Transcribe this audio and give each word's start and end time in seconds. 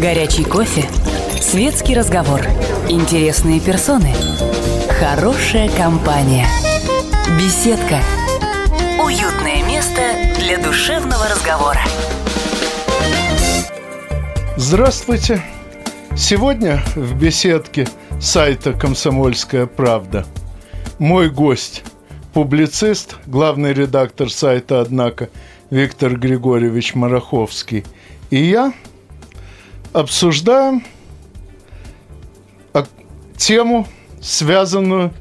Горячий 0.00 0.42
кофе. 0.42 0.88
Светский 1.40 1.94
разговор. 1.94 2.40
Интересные 2.88 3.60
персоны. 3.60 4.12
Хорошая 4.98 5.68
компания. 5.68 6.46
Беседка. 7.38 8.00
Уютное 9.00 9.62
место 9.64 10.00
для 10.40 10.58
душевного 10.58 11.28
разговора. 11.28 11.80
Здравствуйте! 14.56 15.40
Сегодня 16.16 16.82
в 16.96 17.16
беседке 17.16 17.86
сайта 18.20 18.72
«Комсомольская 18.72 19.66
правда» 19.66 20.26
мой 20.98 21.30
гость– 21.30 21.84
публицист, 22.34 23.16
главный 23.26 23.72
редактор 23.72 24.28
сайта 24.28 24.80
«Однако» 24.80 25.28
Виктор 25.70 26.16
Григорьевич 26.16 26.96
Мараховский. 26.96 27.84
И 28.30 28.42
я 28.42 28.72
обсуждаем 29.94 30.84
тему, 33.36 33.86
связанную 34.20 35.12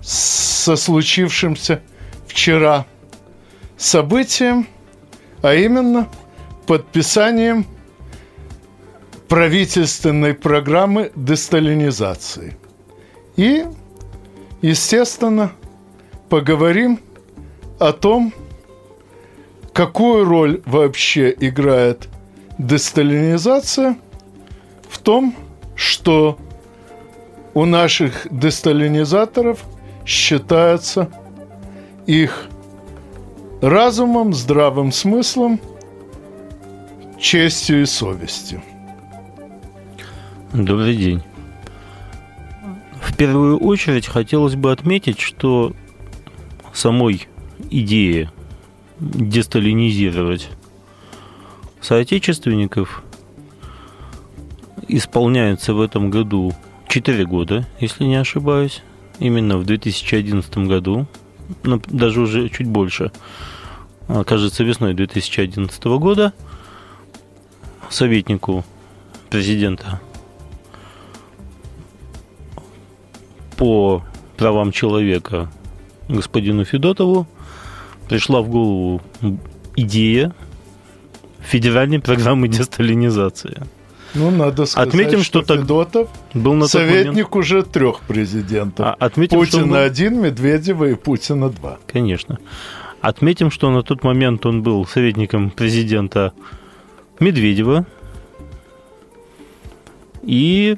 со 0.00 0.76
случившимся 0.76 1.82
вчера 2.26 2.86
событием, 3.76 4.66
а 5.42 5.54
именно 5.54 6.08
подписанием 6.66 7.66
правительственной 9.28 10.34
программы 10.34 11.10
десталинизации. 11.16 12.56
И, 13.36 13.64
естественно, 14.60 15.52
поговорим 16.28 17.00
о 17.78 17.92
том, 17.92 18.32
какую 19.72 20.24
роль 20.24 20.62
вообще 20.66 21.34
играет 21.40 22.08
десталинизация 22.58 23.96
в 24.92 24.98
том, 24.98 25.34
что 25.74 26.38
у 27.54 27.64
наших 27.64 28.26
десталинизаторов 28.30 29.64
считается 30.04 31.08
их 32.06 32.46
разумом, 33.62 34.34
здравым 34.34 34.92
смыслом, 34.92 35.60
честью 37.18 37.82
и 37.82 37.86
совестью. 37.86 38.62
Добрый 40.52 40.94
день. 40.94 41.22
В 43.00 43.16
первую 43.16 43.58
очередь 43.58 44.06
хотелось 44.06 44.56
бы 44.56 44.72
отметить, 44.72 45.20
что 45.20 45.72
самой 46.74 47.28
идеи 47.70 48.30
десталинизировать 49.00 50.50
соотечественников 51.80 53.02
исполняется 54.96 55.74
в 55.74 55.80
этом 55.80 56.10
году 56.10 56.54
4 56.88 57.24
года, 57.26 57.66
если 57.80 58.04
не 58.04 58.16
ошибаюсь. 58.16 58.82
Именно 59.18 59.56
в 59.58 59.64
2011 59.64 60.58
году, 60.58 61.06
ну, 61.62 61.80
даже 61.86 62.20
уже 62.20 62.48
чуть 62.48 62.66
больше, 62.66 63.12
а, 64.08 64.24
кажется, 64.24 64.64
весной 64.64 64.94
2011 64.94 65.98
года, 65.98 66.32
советнику 67.88 68.64
президента 69.30 70.00
по 73.56 74.02
правам 74.36 74.72
человека 74.72 75.50
господину 76.08 76.64
Федотову 76.64 77.26
пришла 78.08 78.42
в 78.42 78.48
голову 78.48 79.00
идея 79.76 80.34
федеральной 81.40 82.00
программы 82.00 82.48
десталинизации. 82.48 83.62
Ну, 84.14 84.30
надо 84.30 84.66
сказать, 84.66 84.88
Отметим, 84.88 85.22
что, 85.22 85.42
что 85.42 85.56
Федотов 85.56 86.10
был 86.34 86.54
на 86.54 86.68
советник 86.68 87.34
уже 87.34 87.62
трех 87.62 88.00
президентов. 88.00 88.86
А, 88.86 88.96
отметим, 88.98 89.38
Путина 89.38 89.66
был... 89.66 89.76
один, 89.76 90.20
Медведева 90.20 90.84
и 90.84 90.94
Путина 90.94 91.48
два. 91.48 91.78
Конечно. 91.86 92.38
Отметим, 93.00 93.50
что 93.50 93.70
на 93.70 93.82
тот 93.82 94.04
момент 94.04 94.44
он 94.44 94.62
был 94.62 94.86
советником 94.86 95.50
президента 95.50 96.32
Медведева. 97.20 97.86
И 100.22 100.76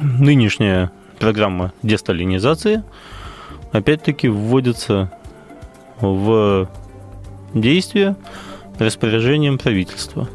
нынешняя 0.00 0.90
программа 1.18 1.72
десталинизации 1.82 2.82
опять-таки 3.70 4.28
вводится 4.28 5.12
в 6.00 6.68
действие 7.54 8.16
распоряжением 8.78 9.56
правительства. 9.58 10.28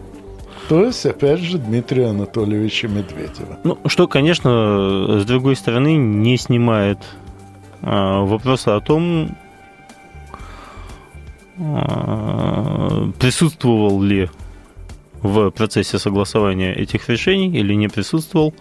То 0.70 0.84
есть, 0.84 1.06
опять 1.06 1.40
же, 1.40 1.58
Дмитрия 1.58 2.08
Анатольевича 2.08 2.88
Медведева. 2.88 3.60
Ну, 3.64 3.78
что, 3.86 4.08
конечно, 4.08 5.20
с 5.20 5.26
другой 5.26 5.56
стороны, 5.56 5.96
не 5.96 6.38
снимает 6.38 7.00
а, 7.82 8.22
вопроса 8.24 8.76
о 8.76 8.82
том, 8.82 9.38
а, 11.58 13.10
присутствовал 13.20 14.02
ли 14.02 14.30
в 15.22 15.50
процессе 15.52 15.98
согласования 16.00 16.74
этих 16.74 17.08
решений 17.10 17.50
или 17.50 17.74
не 17.74 17.88
присутствовал 17.88 18.54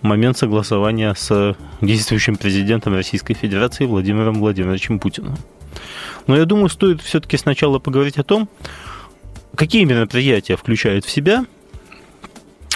момент 0.00 0.36
согласования 0.38 1.14
с 1.14 1.56
действующим 1.80 2.36
президентом 2.36 2.94
Российской 2.94 3.34
Федерации 3.34 3.84
Владимиром 3.84 4.40
Владимировичем 4.40 4.98
Путиным. 4.98 5.36
Но 6.26 6.36
я 6.36 6.44
думаю, 6.44 6.68
стоит 6.68 7.00
все-таки 7.02 7.36
сначала 7.36 7.78
поговорить 7.78 8.18
о 8.18 8.24
том, 8.24 8.48
какие 9.54 9.84
мероприятия 9.84 10.56
включает 10.56 11.04
в 11.04 11.10
себя 11.10 11.44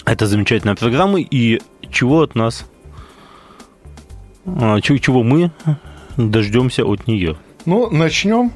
эта 0.05 0.27
замечательная 0.27 0.77
программа 0.77 1.21
и 1.21 1.61
чего 1.91 2.23
от 2.23 2.35
нас, 2.35 2.67
а, 4.47 4.81
чего 4.81 5.23
мы 5.23 5.51
дождемся 6.17 6.85
от 6.85 7.07
нее. 7.07 7.37
Ну, 7.65 7.91
начнем 7.91 8.53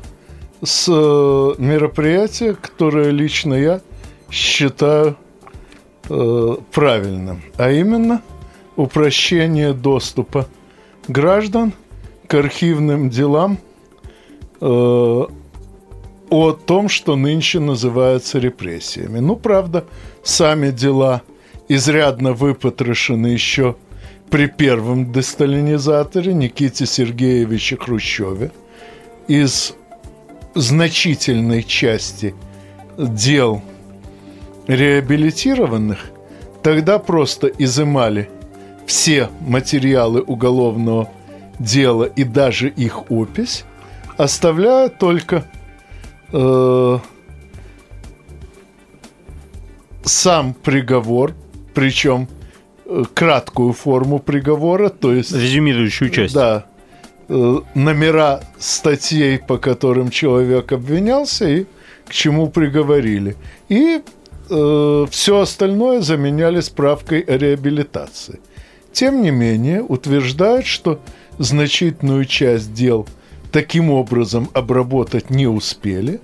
с 0.62 0.86
э, 0.88 1.54
мероприятия, 1.59 2.54
которое 2.54 3.10
лично 3.10 3.54
я 3.54 3.80
считаю 4.30 5.16
э, 6.09 6.56
правильным, 6.72 7.42
а 7.56 7.70
именно 7.70 8.22
упрощение 8.76 9.72
доступа 9.72 10.47
граждан 11.09 11.72
к 12.26 12.34
архивным 12.34 13.10
делам 13.10 13.59
э, 14.60 15.26
о 16.30 16.52
том, 16.52 16.88
что 16.88 17.16
нынче 17.16 17.60
называется 17.60 18.38
репрессиями. 18.38 19.18
Ну, 19.18 19.36
правда, 19.36 19.84
сами 20.22 20.70
дела 20.70 21.22
изрядно 21.68 22.32
выпотрошены 22.32 23.26
еще 23.26 23.76
при 24.30 24.46
первом 24.46 25.12
десталинизаторе 25.12 26.32
Никите 26.32 26.86
Сергеевиче 26.86 27.76
Хрущеве. 27.76 28.52
Из 29.26 29.74
значительной 30.54 31.62
части 31.64 32.34
дел 32.97 33.62
реабилитированных 34.66 36.10
тогда 36.62 36.98
просто 36.98 37.48
изымали 37.48 38.30
все 38.86 39.28
материалы 39.41 40.20
уголовного 40.20 41.08
дела 41.58 42.04
и 42.04 42.24
даже 42.24 42.68
их 42.68 43.10
опись, 43.10 43.64
оставляя 44.16 44.88
только 44.88 45.44
э, 46.32 46.98
сам 50.04 50.54
приговор, 50.54 51.34
причем 51.74 52.28
э, 52.86 53.04
краткую 53.14 53.72
форму 53.72 54.18
приговора, 54.18 54.88
то 54.88 55.12
есть... 55.12 55.32
Резюмирующую 55.32 56.10
часть. 56.10 56.34
Да. 56.34 56.66
Э, 57.28 57.60
номера 57.74 58.41
статей, 58.58 59.38
по 59.38 59.56
которым 59.58 60.10
человек 60.10 60.72
обвинялся 60.72 61.48
и 61.48 61.66
к 62.06 62.12
чему 62.12 62.48
приговорили. 62.50 63.36
И 63.68 64.02
э, 64.50 65.06
все 65.10 65.38
остальное 65.38 66.00
заменяли 66.00 66.60
справкой 66.60 67.21
о 67.21 67.36
реабилитации. 67.36 68.41
Тем 68.92 69.22
не 69.22 69.30
менее, 69.30 69.82
утверждают, 69.82 70.66
что 70.66 71.00
значительную 71.38 72.24
часть 72.24 72.74
дел 72.74 73.06
таким 73.52 73.91
образом 73.91 74.48
обработать 74.52 75.30
не 75.30 75.47
успели. 75.47 76.20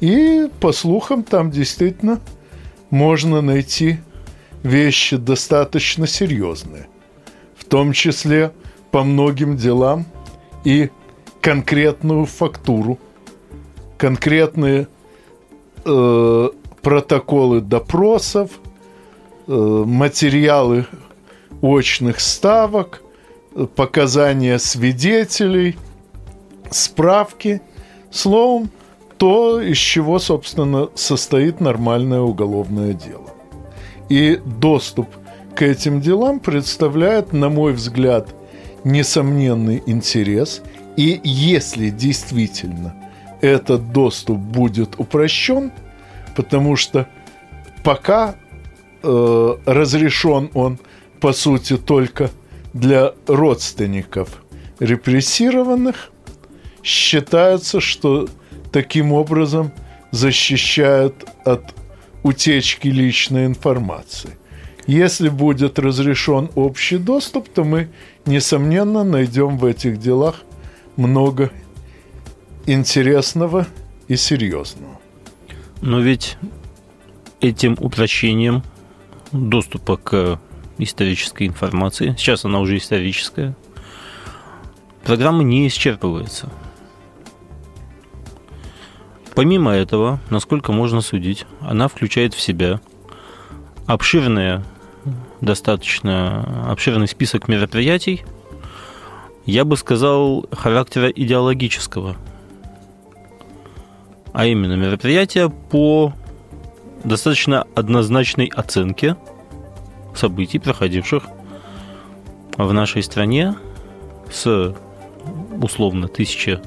И, 0.00 0.48
по 0.60 0.72
слухам, 0.72 1.22
там 1.22 1.50
действительно 1.50 2.20
можно 2.90 3.40
найти 3.40 3.98
вещи 4.62 5.16
достаточно 5.16 6.06
серьезные. 6.06 6.88
В 7.56 7.64
том 7.64 7.92
числе 7.92 8.52
по 8.90 9.04
многим 9.04 9.56
делам 9.56 10.06
и 10.64 10.90
конкретную 11.40 12.26
фактуру, 12.26 12.98
конкретные 13.98 14.88
э, 15.84 16.48
протоколы 16.82 17.60
допросов, 17.60 18.50
э, 19.46 19.52
материалы 19.52 20.86
очных 21.60 22.20
ставок, 22.20 23.02
показания 23.74 24.58
свидетелей, 24.58 25.76
справки. 26.70 27.60
Словом, 28.10 28.70
то, 29.18 29.60
из 29.60 29.76
чего, 29.76 30.18
собственно, 30.18 30.88
состоит 30.94 31.60
нормальное 31.60 32.20
уголовное 32.20 32.94
дело. 32.94 33.30
И 34.08 34.40
доступ 34.44 35.08
к 35.54 35.62
этим 35.62 36.00
делам 36.00 36.40
представляет, 36.40 37.32
на 37.32 37.48
мой 37.48 37.72
взгляд, 37.72 38.34
несомненный 38.82 39.82
интерес. 39.86 40.62
И 40.96 41.20
если 41.22 41.90
действительно 41.90 42.94
этот 43.40 43.92
доступ 43.92 44.38
будет 44.38 44.98
упрощен, 44.98 45.70
потому 46.34 46.76
что 46.76 47.06
пока 47.82 48.36
э, 49.02 49.56
разрешен 49.66 50.50
он, 50.54 50.78
по 51.20 51.32
сути, 51.32 51.76
только 51.76 52.30
для 52.72 53.12
родственников 53.26 54.42
репрессированных, 54.78 56.10
считается, 56.82 57.80
что 57.80 58.28
таким 58.72 59.12
образом 59.12 59.72
защищают 60.10 61.24
от 61.44 61.74
утечки 62.22 62.88
личной 62.88 63.46
информации. 63.46 64.36
Если 64.86 65.28
будет 65.28 65.78
разрешен 65.78 66.50
общий 66.54 66.98
доступ, 66.98 67.48
то 67.48 67.64
мы, 67.64 67.90
несомненно, 68.26 69.04
найдем 69.04 69.56
в 69.56 69.64
этих 69.64 69.98
делах 69.98 70.42
много 70.96 71.50
интересного 72.66 73.66
и 74.08 74.16
серьезного. 74.16 74.98
Но 75.80 76.00
ведь 76.00 76.36
этим 77.40 77.76
упрощением 77.78 78.62
доступа 79.32 79.96
к 79.96 80.40
исторической 80.78 81.46
информации, 81.46 82.14
сейчас 82.18 82.44
она 82.44 82.60
уже 82.60 82.76
историческая, 82.76 83.54
программа 85.04 85.42
не 85.42 85.66
исчерпывается. 85.68 86.50
Помимо 89.34 89.72
этого, 89.72 90.18
насколько 90.28 90.72
можно 90.72 91.00
судить, 91.00 91.46
она 91.60 91.88
включает 91.88 92.34
в 92.34 92.40
себя 92.40 92.80
обширное, 93.86 94.64
достаточно 95.40 96.68
обширный 96.70 97.08
список 97.08 97.48
мероприятий, 97.48 98.24
я 99.46 99.64
бы 99.64 99.76
сказал, 99.76 100.46
характера 100.52 101.08
идеологического. 101.08 102.16
А 104.32 104.46
именно 104.46 104.74
мероприятия 104.74 105.48
по 105.48 106.12
достаточно 107.04 107.66
однозначной 107.74 108.46
оценке 108.46 109.16
событий, 110.14 110.58
проходивших 110.58 111.24
в 112.56 112.72
нашей 112.72 113.02
стране 113.02 113.54
с 114.30 114.74
условно 115.60 116.08
тысячи 116.08 116.60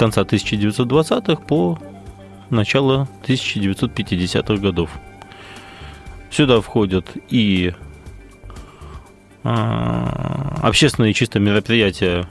конца 0.00 0.22
1920-х 0.22 1.42
по 1.42 1.78
начало 2.48 3.06
1950-х 3.22 4.56
годов. 4.56 4.90
Сюда 6.30 6.62
входят 6.62 7.04
и 7.28 7.74
а, 9.44 10.56
общественные 10.62 11.12
чисто 11.12 11.38
мероприятия 11.38 12.26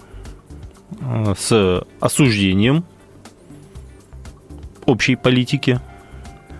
а, 0.99 1.35
с 1.37 1.85
осуждением 1.99 2.85
общей 4.87 5.15
политики 5.15 5.79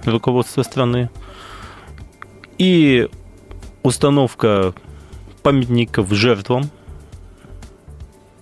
руководства 0.06 0.62
страны 0.62 1.10
и 2.60 3.10
установка 3.82 4.76
памятников 5.42 6.12
жертвам 6.12 6.70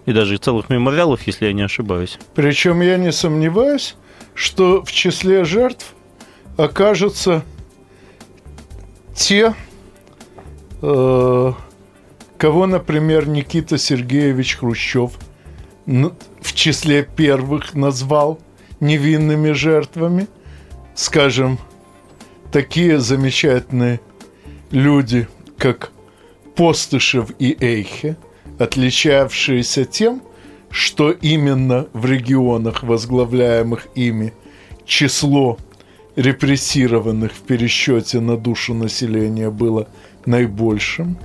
и 0.08 0.14
даже 0.14 0.38
целых 0.38 0.70
мемориалов, 0.70 1.22
если 1.28 1.48
я 1.48 1.54
не 1.54 1.62
ошибаюсь. 1.62 2.18
Причем 2.34 2.82
я 2.82 2.98
не 2.98 3.12
сомневаюсь, 3.12 3.96
что 4.34 4.82
в 4.84 4.92
числе 4.92 5.44
жертв 5.44 5.94
окажутся 6.56 7.44
те, 9.14 9.54
э, 10.82 11.54
кого, 12.38 12.68
например, 12.68 13.28
Никита 13.28 13.78
Сергеевич 13.78 14.56
Хрущев 14.56 15.12
в 15.86 16.54
числе 16.54 17.04
первых 17.04 17.74
назвал 17.74 18.40
невинными 18.80 19.52
жертвами. 19.52 20.28
Скажем, 20.96 21.60
такие 22.54 23.00
замечательные 23.00 24.00
люди, 24.72 25.28
как 25.58 25.92
Постышев 26.56 27.32
и 27.40 27.58
Эйхе, 27.60 28.16
отличавшиеся 28.60 29.86
тем, 29.86 30.22
что 30.70 31.12
именно 31.12 31.88
в 31.94 32.06
регионах, 32.06 32.84
возглавляемых 32.84 33.88
ими, 33.96 34.34
число 34.86 35.58
репрессированных 36.16 37.32
в 37.32 37.42
пересчете 37.42 38.20
на 38.20 38.38
душу 38.38 38.74
населения 38.74 39.50
было 39.50 39.88
наибольшим. 40.26 41.18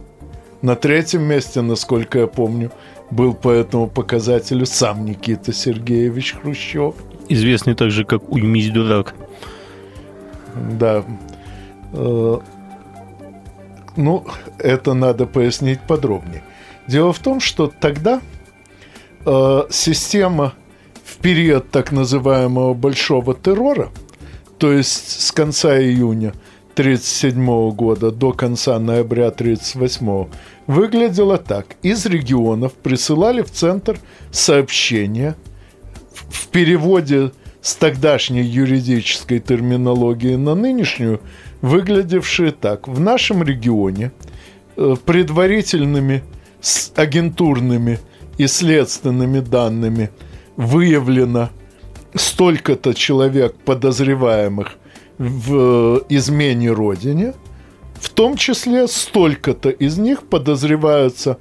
На 0.60 0.76
третьем 0.76 1.22
месте, 1.22 1.60
насколько 1.60 2.20
я 2.20 2.26
помню, 2.26 2.70
был 3.10 3.34
по 3.34 3.50
этому 3.50 3.88
показателю 3.88 4.66
сам 4.66 5.04
Никита 5.04 5.52
Сергеевич 5.52 6.34
Хрущев. 6.34 6.94
Известный 7.28 7.74
также 7.74 8.04
как 8.04 8.30
«Уймись, 8.30 8.70
дурак». 8.70 9.14
Да. 10.78 11.04
Э, 11.92 12.38
ну, 13.96 14.24
это 14.58 14.94
надо 14.94 15.26
пояснить 15.26 15.80
подробнее. 15.80 16.42
Дело 16.86 17.12
в 17.12 17.18
том, 17.18 17.40
что 17.40 17.68
тогда 17.80 18.20
э, 19.24 19.62
система 19.70 20.54
в 21.04 21.18
период 21.18 21.70
так 21.70 21.92
называемого 21.92 22.74
большого 22.74 23.34
террора, 23.34 23.90
то 24.58 24.72
есть 24.72 25.20
с 25.22 25.32
конца 25.32 25.80
июня 25.80 26.34
1937 26.74 27.70
года 27.72 28.10
до 28.10 28.32
конца 28.32 28.78
ноября 28.78 29.28
1938 29.28 30.26
выглядела 30.66 31.36
так. 31.36 31.76
Из 31.82 32.06
регионов 32.06 32.72
присылали 32.72 33.42
в 33.42 33.50
центр 33.50 33.98
сообщения 34.30 35.36
в 36.30 36.48
переводе 36.48 37.32
с 37.60 37.74
тогдашней 37.74 38.42
юридической 38.42 39.38
терминологии 39.38 40.34
на 40.34 40.54
нынешнюю, 40.54 41.20
выглядевшие 41.60 42.52
так. 42.52 42.88
В 42.88 42.98
нашем 42.98 43.42
регионе 43.42 44.10
э, 44.76 44.96
предварительными 45.04 46.22
с 46.62 46.92
агентурными 46.96 47.98
и 48.38 48.46
следственными 48.46 49.40
данными 49.40 50.10
выявлено 50.56 51.50
столько-то 52.14 52.94
человек 52.94 53.56
подозреваемых 53.56 54.78
в 55.18 56.04
измене 56.08 56.70
родине, 56.70 57.34
в 57.94 58.08
том 58.08 58.36
числе 58.36 58.88
столько-то 58.88 59.70
из 59.70 59.98
них 59.98 60.22
подозреваются 60.24 61.38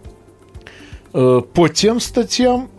э, 1.13 1.41
по 1.53 1.69
тем 1.69 1.99
статьям, 1.99 2.69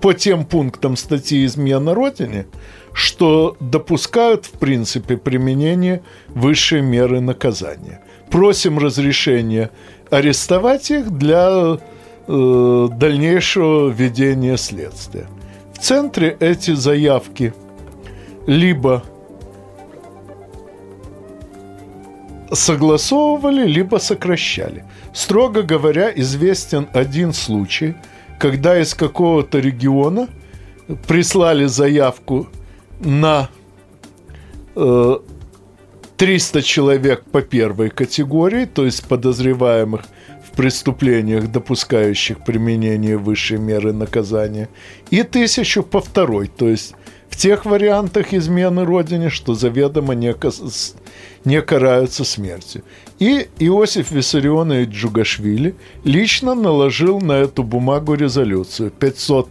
по 0.00 0.12
тем 0.12 0.44
пунктам 0.44 0.96
статьи 0.96 1.44
измена 1.44 1.94
родине, 1.94 2.46
что 2.92 3.56
допускают, 3.60 4.46
в 4.46 4.52
принципе, 4.52 5.16
применение 5.16 6.02
высшей 6.28 6.82
меры 6.82 7.20
наказания. 7.20 8.02
Просим 8.30 8.78
разрешения 8.78 9.70
арестовать 10.10 10.90
их 10.90 11.10
для 11.10 11.78
э, 12.26 12.88
дальнейшего 12.96 13.88
ведения 13.88 14.56
следствия. 14.56 15.26
В 15.72 15.78
центре 15.78 16.36
эти 16.40 16.74
заявки 16.74 17.54
либо 18.46 19.02
согласовывали, 22.52 23.66
либо 23.66 23.96
сокращали. 23.98 24.84
Строго 25.12 25.62
говоря, 25.62 26.12
известен 26.14 26.88
один 26.92 27.32
случай, 27.32 27.94
когда 28.38 28.80
из 28.80 28.94
какого-то 28.94 29.58
региона 29.58 30.28
прислали 31.06 31.66
заявку 31.66 32.48
на 33.00 33.48
э, 34.74 35.16
300 36.20 36.60
человек 36.60 37.24
по 37.32 37.40
первой 37.40 37.88
категории, 37.88 38.66
то 38.66 38.84
есть 38.84 39.08
подозреваемых 39.08 40.02
в 40.46 40.54
преступлениях, 40.54 41.50
допускающих 41.50 42.44
применение 42.44 43.16
высшей 43.16 43.56
меры 43.56 43.94
наказания, 43.94 44.68
и 45.08 45.22
тысячу 45.22 45.82
по 45.82 46.02
второй, 46.02 46.48
то 46.48 46.68
есть 46.68 46.94
в 47.30 47.36
тех 47.36 47.64
вариантах 47.64 48.34
измены 48.34 48.84
Родине, 48.84 49.30
что 49.30 49.54
заведомо 49.54 50.14
не, 50.14 50.34
не 51.46 51.62
караются 51.62 52.24
смертью. 52.24 52.84
И 53.18 53.48
Иосиф 53.58 54.10
Виссарионович 54.10 54.90
Джугашвили 54.90 55.74
лично 56.04 56.54
наложил 56.54 57.18
на 57.22 57.32
эту 57.32 57.62
бумагу 57.62 58.12
резолюцию 58.12 58.90
500 58.90 59.48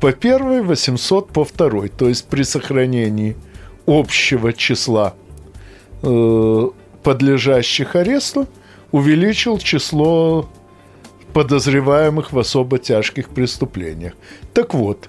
по 0.00 0.10
первой, 0.10 0.62
800 0.62 1.28
по 1.28 1.44
второй, 1.44 1.88
то 1.90 2.08
есть 2.08 2.26
при 2.26 2.42
сохранении 2.42 3.36
общего 3.86 4.52
числа 4.52 5.14
Э, 6.02 6.68
подлежащих 7.02 7.96
аресту 7.96 8.46
увеличил 8.92 9.58
число 9.58 10.48
подозреваемых 11.32 12.32
в 12.32 12.38
особо 12.38 12.78
тяжких 12.78 13.30
преступлениях. 13.30 14.14
Так 14.52 14.74
вот, 14.74 15.08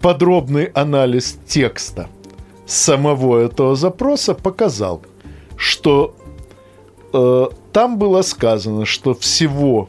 подробный 0.00 0.64
анализ 0.66 1.38
текста 1.46 2.08
самого 2.66 3.38
этого 3.38 3.76
запроса 3.76 4.34
показал, 4.34 5.02
что 5.56 6.16
э, 7.12 7.46
там 7.72 7.98
было 7.98 8.22
сказано, 8.22 8.84
что 8.84 9.14
всего 9.14 9.88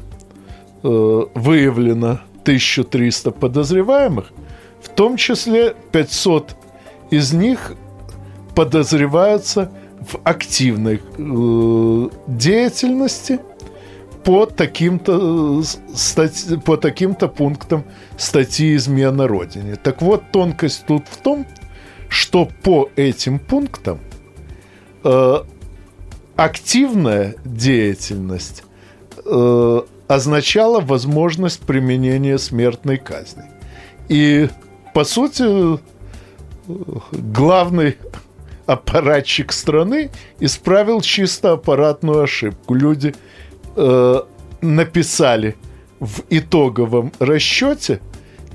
э, 0.84 0.88
выявлено 1.34 2.20
1300 2.44 3.32
подозреваемых, 3.32 4.32
в 4.82 4.90
том 4.90 5.18
числе 5.18 5.76
500 5.92 6.56
из 7.12 7.34
них 7.34 7.74
подозреваются 8.56 9.72
в 10.08 10.20
активной 10.24 11.02
э, 11.18 12.10
деятельности 12.28 13.40
по 14.24 14.46
таким-то 14.46 15.62
стать, 15.94 16.46
по 16.66 16.78
таким-то 16.78 17.28
пунктам 17.28 17.84
статьи 18.18 18.76
измена 18.76 19.28
родине. 19.28 19.76
Так 19.76 20.02
вот, 20.02 20.32
тонкость 20.32 20.86
тут 20.88 21.08
в 21.08 21.18
том, 21.18 21.46
что 22.10 22.50
по 22.64 22.90
этим 22.96 23.40
пунктам 23.40 24.00
э, 25.04 25.36
активная 26.36 27.36
деятельность 27.46 28.64
э, 29.24 29.82
означала 30.08 30.80
возможность 30.80 31.62
применения 31.62 32.38
смертной 32.38 32.98
казни. 32.98 33.44
И, 34.08 34.50
по 34.94 35.04
сути, 35.04 35.80
главный 37.12 37.98
аппаратчик 38.66 39.52
страны 39.52 40.12
исправил 40.40 41.02
чисто 41.02 41.54
аппаратную 41.54 42.24
ошибку. 42.24 42.74
Люди 42.74 43.16
э, 43.76 44.22
написали 44.62 45.56
в 46.00 46.22
итоговом 46.30 47.12
расчете 47.20 48.02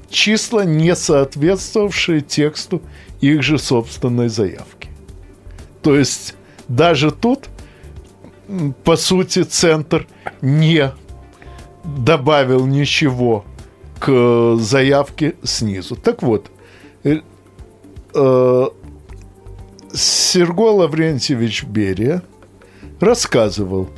числа, 0.09 0.65
не 0.65 0.95
соответствовавшие 0.95 2.21
тексту 2.21 2.83
их 3.21 3.43
же 3.43 3.59
собственной 3.59 4.29
заявки. 4.29 4.89
То 5.83 5.97
есть 5.97 6.35
даже 6.69 7.11
тут, 7.11 7.49
по 8.85 8.97
сути, 8.97 9.43
центр 9.43 10.07
не 10.43 10.93
добавил 11.85 12.67
ничего 12.67 13.45
к 13.99 14.57
заявке 14.57 15.35
снизу. 15.43 15.97
Так 15.97 16.23
вот, 16.23 16.51
э, 17.05 17.21
э, 18.15 18.67
Серго 19.93 20.73
Лаврентьевич 20.73 21.65
Берия 21.65 22.23
рассказывал 23.01 23.91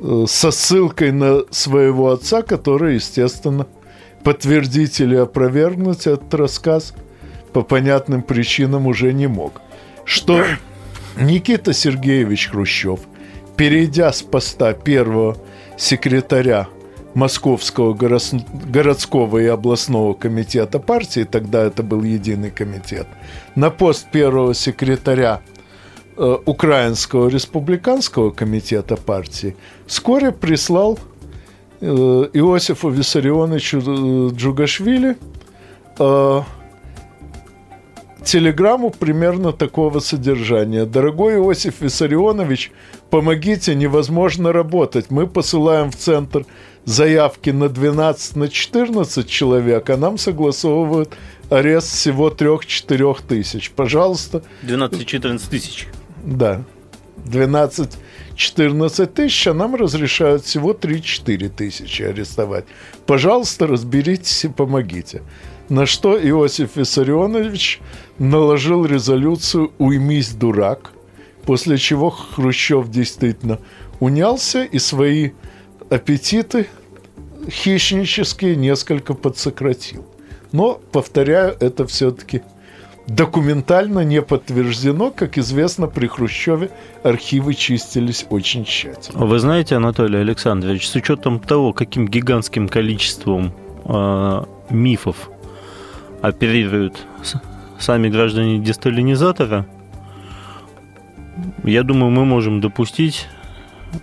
э, 0.00 0.24
со 0.26 0.50
ссылкой 0.50 1.12
на 1.12 1.42
своего 1.50 2.10
отца, 2.10 2.42
который, 2.42 2.94
естественно, 2.94 3.66
подтвердить 4.24 5.00
или 5.00 5.16
опровергнуть 5.16 6.06
этот 6.06 6.32
рассказ 6.34 6.94
по 7.52 7.62
понятным 7.62 8.22
причинам 8.22 8.86
уже 8.86 9.12
не 9.12 9.26
мог. 9.26 9.60
Что 10.04 10.44
Никита 11.16 11.72
Сергеевич 11.72 12.48
Хрущев, 12.48 13.00
перейдя 13.56 14.12
с 14.12 14.22
поста 14.22 14.72
первого 14.72 15.36
секретаря 15.76 16.68
Московского 17.18 17.94
городского 17.94 19.38
и 19.38 19.46
областного 19.46 20.14
комитета 20.14 20.78
партии, 20.78 21.24
тогда 21.24 21.64
это 21.64 21.82
был 21.82 22.04
единый 22.04 22.52
комитет, 22.52 23.08
на 23.56 23.70
пост 23.70 24.08
первого 24.12 24.54
секретаря 24.54 25.40
э, 26.16 26.36
Украинского 26.46 27.26
республиканского 27.26 28.30
комитета 28.30 28.96
партии, 28.96 29.56
вскоре 29.88 30.30
прислал 30.30 30.96
э, 31.80 31.86
Иосифу 31.86 32.88
Виссарионовичу 32.88 33.78
э, 33.80 34.34
Джугашвили 34.36 35.16
телеграмму 38.24 38.90
примерно 38.90 39.52
такого 39.52 40.00
содержания. 40.00 40.84
Дорогой 40.84 41.36
Иосиф 41.36 41.80
Виссарионович, 41.80 42.70
помогите, 43.10 43.74
невозможно 43.74 44.52
работать. 44.52 45.06
Мы 45.10 45.26
посылаем 45.26 45.90
в 45.90 45.96
центр 45.96 46.44
заявки 46.88 47.50
на 47.50 47.68
12, 47.68 48.36
на 48.36 48.48
14 48.48 49.28
человек, 49.28 49.90
а 49.90 49.98
нам 49.98 50.16
согласовывают 50.16 51.14
арест 51.50 51.92
всего 51.92 52.30
3-4 52.30 53.18
тысяч. 53.28 53.70
Пожалуйста. 53.70 54.42
12-14 54.62 55.50
тысяч. 55.50 55.86
Да. 56.24 56.64
12-14 57.26 59.06
тысяч, 59.06 59.46
а 59.46 59.52
нам 59.52 59.74
разрешают 59.74 60.46
всего 60.46 60.72
3-4 60.72 61.50
тысячи 61.50 62.02
арестовать. 62.02 62.64
Пожалуйста, 63.06 63.66
разберитесь 63.66 64.46
и 64.46 64.48
помогите. 64.48 65.22
На 65.68 65.84
что 65.84 66.18
Иосиф 66.18 66.76
Виссарионович 66.76 67.80
наложил 68.18 68.86
резолюцию 68.86 69.72
«Уймись, 69.76 70.30
дурак», 70.30 70.92
после 71.44 71.76
чего 71.76 72.08
Хрущев 72.08 72.90
действительно 72.90 73.58
унялся 74.00 74.64
и 74.64 74.78
свои 74.78 75.32
аппетиты 75.90 76.66
хищнические 77.48 78.56
несколько 78.56 79.14
подсократил. 79.14 80.04
Но, 80.52 80.80
повторяю, 80.92 81.56
это 81.60 81.86
все-таки 81.86 82.42
документально 83.06 84.00
не 84.00 84.22
подтверждено. 84.22 85.10
Как 85.10 85.38
известно, 85.38 85.86
при 85.86 86.06
Хрущеве 86.06 86.70
архивы 87.02 87.54
чистились 87.54 88.26
очень 88.30 88.64
тщательно. 88.64 89.26
Вы 89.26 89.38
знаете, 89.38 89.76
Анатолий 89.76 90.18
Александрович, 90.18 90.86
с 90.88 90.94
учетом 90.94 91.40
того, 91.40 91.72
каким 91.72 92.06
гигантским 92.06 92.68
количеством 92.68 93.52
э, 93.84 94.44
мифов 94.70 95.30
оперируют 96.20 96.98
сами 97.78 98.08
граждане 98.08 98.58
десталинизатора, 98.58 99.66
я 101.64 101.82
думаю, 101.82 102.10
мы 102.10 102.24
можем 102.24 102.60
допустить 102.60 103.26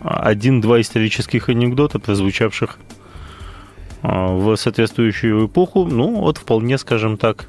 один-два 0.03 0.81
исторических 0.81 1.49
анекдота, 1.49 1.99
прозвучавших 1.99 2.79
в 4.07 4.55
соответствующую 4.55 5.47
эпоху, 5.47 5.85
ну, 5.85 6.21
вот 6.21 6.37
вполне, 6.37 6.77
скажем 6.77 7.17
так, 7.17 7.47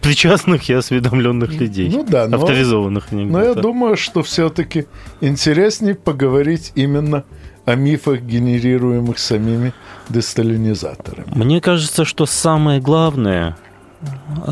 причастных 0.00 0.68
и 0.68 0.72
осведомленных 0.72 1.52
людей. 1.52 1.88
Ну 1.90 2.04
да, 2.08 2.26
но, 2.26 2.36
авторизованных 2.36 3.12
анекдотов. 3.12 3.42
Но 3.42 3.48
я 3.48 3.54
думаю, 3.54 3.96
что 3.96 4.22
все-таки 4.22 4.86
интереснее 5.20 5.94
поговорить 5.94 6.72
именно 6.74 7.24
о 7.64 7.76
мифах, 7.76 8.20
генерируемых 8.20 9.18
самими 9.18 9.72
десталинизаторами. 10.08 11.26
Мне 11.32 11.60
кажется, 11.60 12.04
что 12.04 12.26
самое 12.26 12.80
главное, 12.80 13.56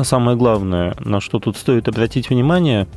самое 0.03 0.37
главное, 0.37 0.95
на 0.99 1.19
что 1.19 1.39
тут 1.39 1.57
стоит 1.57 1.89
обратить 1.89 2.29
внимание, 2.29 2.87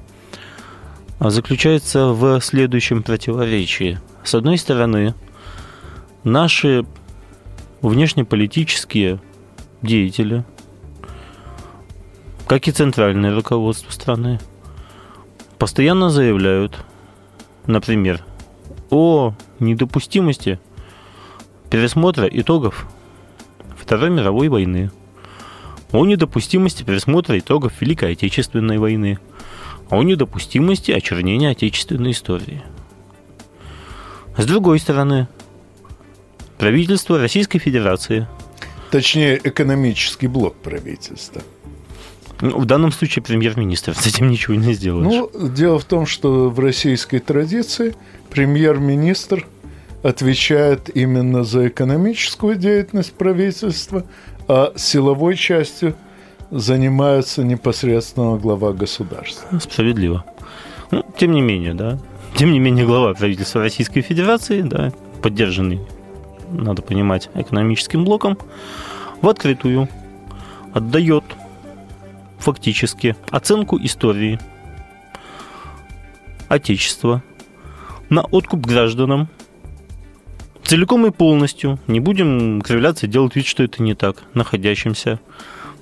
заключается 1.19 2.07
в 2.09 2.41
следующем 2.41 3.03
противоречии. 3.03 3.99
С 4.23 4.35
одной 4.37 4.59
стороны, 4.59 5.15
наши 6.23 6.85
внешнеполитические 7.89 9.21
деятели, 9.83 10.45
как 12.47 12.67
и 12.69 12.73
центральное 12.73 13.35
руководство 13.35 13.91
страны, 13.91 14.41
постоянно 15.59 16.11
заявляют, 16.11 16.85
например, 17.67 18.25
о 18.91 19.35
недопустимости 19.59 20.59
пересмотра 21.71 22.27
итогов 22.27 22.87
Второй 23.77 24.11
мировой 24.11 24.49
войны, 24.49 24.91
о 25.93 26.07
недопустимости 26.07 26.85
пересмотра 26.85 27.39
итогов 27.39 27.81
Великой 27.81 28.13
Отечественной 28.13 28.79
войны, 28.79 29.19
о 29.91 30.03
недопустимости 30.03 30.91
очернения 30.91 31.51
отечественной 31.51 32.13
истории. 32.13 32.63
С 34.39 34.47
другой 34.47 34.79
стороны, 34.79 35.29
правительство 36.59 37.19
Российской 37.19 37.59
Федерации. 37.59 38.27
Точнее, 38.91 39.41
экономический 39.43 40.29
блок 40.29 40.55
правительства. 40.57 41.43
Ну, 42.41 42.59
в 42.59 42.67
данном 42.67 42.93
случае 42.93 43.23
премьер-министр. 43.23 43.95
С 43.95 44.07
этим 44.07 44.29
ничего 44.29 44.55
не 44.55 44.75
сделаешь. 44.75 45.29
Ну, 45.33 45.49
дело 45.49 45.79
в 45.79 45.85
том, 45.85 46.07
что 46.07 46.51
в 46.51 46.59
российской 46.61 47.19
традиции 47.19 47.95
премьер-министр 48.31 49.47
отвечает 50.03 50.95
именно 50.95 51.45
за 51.45 51.69
экономическую 51.69 52.57
деятельность 52.57 53.15
правительства, 53.15 54.05
а 54.47 54.73
силовой 54.77 55.37
частью 55.37 55.95
занимается 56.51 57.43
непосредственно 57.43 58.37
глава 58.37 58.73
государства. 58.73 59.59
Справедливо. 59.59 60.25
Ну, 60.91 61.05
тем 61.17 61.33
не 61.33 61.41
менее, 61.41 61.75
да. 61.75 61.99
Тем 62.37 62.53
не 62.53 62.59
менее, 62.59 62.85
глава 62.85 63.15
правительства 63.15 63.63
Российской 63.63 64.03
Федерации, 64.03 64.61
да, 64.61 64.93
поддержанный, 65.23 65.81
надо 66.63 66.83
понимать, 66.83 67.31
экономическим 67.35 68.05
блоком, 68.05 68.39
в 69.21 69.29
открытую 69.29 69.89
отдает 70.73 71.25
фактически 72.39 73.17
оценку 73.31 73.79
истории 73.83 74.39
Отечества 76.49 77.23
на 78.11 78.23
откуп 78.23 78.61
гражданам. 78.61 79.29
Целиком 80.63 81.07
и 81.07 81.11
полностью, 81.11 81.79
не 81.87 82.01
будем 82.01 82.63
кривляться 82.63 83.07
и 83.07 83.09
делать 83.09 83.37
вид, 83.37 83.47
что 83.47 83.63
это 83.63 83.83
не 83.83 83.95
так, 83.95 84.23
находящимся 84.35 85.21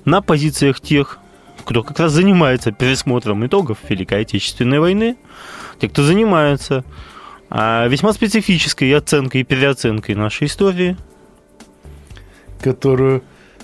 на 0.03 0.21
позициях 0.21 0.81
тех, 0.81 1.19
кто 1.63 1.83
как 1.83 1.99
раз 1.99 2.11
занимается 2.11 2.71
пересмотром 2.71 3.45
итогов 3.45 3.77
Великой 3.87 4.21
Отечественной 4.21 4.79
войны, 4.79 5.15
те, 5.79 5.87
кто 5.87 6.03
занимается 6.03 6.83
весьма 7.87 8.13
специфической 8.13 8.91
оценкой 8.93 9.41
и 9.41 9.43
переоценкой 9.43 10.15
нашей 10.15 10.47
истории. 10.47 10.97
Которую 12.61 13.23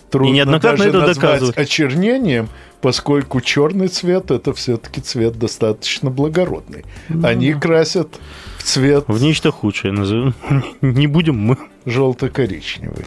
трудно 0.10 0.30
И 0.30 0.34
неоднократно 0.34 0.78
даже 0.86 0.90
это 0.90 0.98
назвать 1.00 1.16
доказывают. 1.18 1.58
очернением, 1.58 2.50
поскольку 2.82 3.42
черный 3.42 3.88
цвет 3.88 4.32
это 4.32 4.54
все-таки 4.54 5.02
цвет 5.02 5.38
достаточно 5.38 6.10
благородный. 6.10 6.86
Они 7.24 7.54
красят 7.54 8.20
в 8.58 8.64
цвет 8.64 9.06
В 9.08 9.22
нечто 9.22 9.52
худшее 9.52 9.92
назовем. 9.94 10.34
Не 10.82 11.08
будем 11.08 11.38
мы. 11.38 11.58
желто-коричневый. 11.86 13.06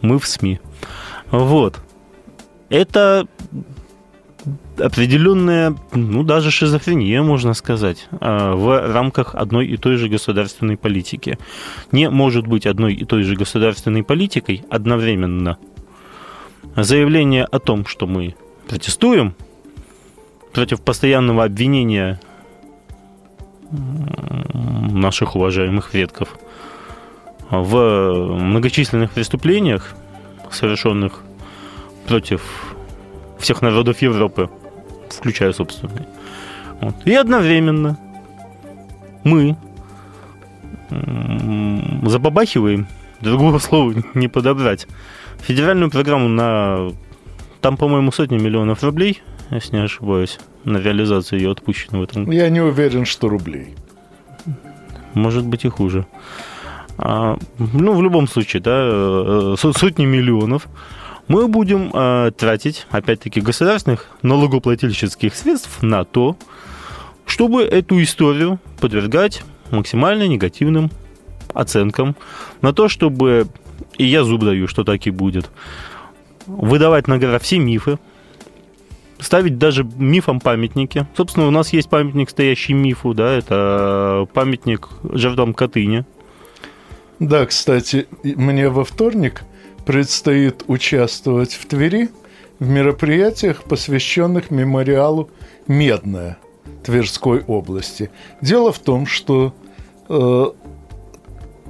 Мы 0.00 0.18
в 0.18 0.26
СМИ. 0.26 0.60
Вот. 1.30 1.78
Это 2.68 3.26
определенная, 4.78 5.74
ну, 5.92 6.22
даже 6.22 6.50
шизофрения, 6.50 7.22
можно 7.22 7.54
сказать, 7.54 8.08
а, 8.20 8.54
в 8.54 8.92
рамках 8.92 9.34
одной 9.34 9.66
и 9.66 9.76
той 9.76 9.96
же 9.96 10.08
государственной 10.08 10.76
политики. 10.76 11.38
Не 11.90 12.10
может 12.10 12.46
быть 12.46 12.66
одной 12.66 12.94
и 12.94 13.04
той 13.04 13.22
же 13.22 13.36
государственной 13.36 14.02
политикой 14.02 14.64
одновременно 14.70 15.58
заявление 16.76 17.44
о 17.44 17.58
том, 17.58 17.86
что 17.86 18.06
мы 18.06 18.34
протестуем 18.68 19.34
против 20.52 20.80
постоянного 20.80 21.44
обвинения 21.44 22.20
наших 23.70 25.34
уважаемых 25.34 25.90
предков 25.90 26.38
в 27.50 28.38
многочисленных 28.38 29.10
преступлениях, 29.10 29.94
совершенных 30.50 31.22
против 32.06 32.42
всех 33.38 33.62
народов 33.62 34.02
Европы, 34.02 34.50
включая 35.16 35.52
собственные. 35.52 36.06
Вот. 36.80 36.94
И 37.04 37.14
одновременно 37.14 37.98
мы 39.24 39.56
забабахиваем, 42.06 42.86
другого 43.20 43.58
слова 43.58 43.94
не 44.14 44.28
подобрать, 44.28 44.86
федеральную 45.40 45.90
программу 45.90 46.28
на, 46.28 46.92
там, 47.60 47.76
по-моему, 47.76 48.12
сотни 48.12 48.38
миллионов 48.38 48.82
рублей, 48.82 49.22
если 49.50 49.76
не 49.76 49.82
ошибаюсь, 49.84 50.38
на 50.64 50.78
реализацию 50.78 51.40
ее 51.40 51.50
отпущено 51.52 52.00
в 52.00 52.02
этом 52.02 52.30
Я 52.30 52.48
не 52.48 52.60
уверен, 52.60 53.04
что 53.04 53.28
рублей. 53.28 53.74
может 55.14 55.44
быть 55.46 55.64
и 55.64 55.68
хуже. 55.68 56.06
А, 56.98 57.36
ну, 57.58 57.94
в 57.94 58.02
любом 58.02 58.28
случае, 58.28 58.62
да, 58.62 58.80
э, 58.82 59.54
со- 59.58 59.72
сотни 59.72 60.04
миллионов 60.04 60.68
мы 61.28 61.48
будем 61.48 61.90
э, 61.92 62.32
тратить, 62.36 62.86
опять-таки, 62.90 63.40
государственных 63.40 64.08
налогоплательщических 64.22 65.34
средств 65.34 65.82
на 65.82 66.04
то, 66.04 66.36
чтобы 67.26 67.62
эту 67.62 68.02
историю 68.02 68.58
подвергать 68.80 69.42
максимально 69.70 70.26
негативным 70.26 70.90
оценкам, 71.54 72.16
на 72.60 72.72
то, 72.72 72.88
чтобы, 72.88 73.46
и 73.96 74.04
я 74.04 74.24
зуб 74.24 74.42
даю, 74.42 74.68
что 74.68 74.84
так 74.84 75.06
и 75.06 75.10
будет, 75.10 75.50
выдавать 76.46 77.08
на 77.08 77.18
гора 77.18 77.38
все 77.38 77.58
мифы, 77.58 77.98
ставить 79.18 79.58
даже 79.58 79.84
мифам 79.84 80.40
памятники. 80.40 81.06
Собственно, 81.16 81.46
у 81.46 81.50
нас 81.50 81.72
есть 81.72 81.88
памятник, 81.88 82.30
стоящий 82.30 82.74
мифу, 82.74 83.14
да, 83.14 83.32
это 83.32 84.26
памятник 84.32 84.88
жертвам 85.04 85.54
Катыни. 85.54 86.04
Да, 87.18 87.46
кстати, 87.46 88.08
мне 88.24 88.68
во 88.68 88.84
вторник 88.84 89.44
предстоит 89.86 90.64
участвовать 90.66 91.52
в 91.52 91.66
Твери 91.66 92.10
в 92.58 92.68
мероприятиях, 92.68 93.64
посвященных 93.64 94.50
мемориалу 94.50 95.30
«Медная» 95.66 96.38
Тверской 96.84 97.42
области. 97.46 98.10
Дело 98.40 98.72
в 98.72 98.78
том, 98.78 99.06
что 99.06 99.54
э, 100.08 100.44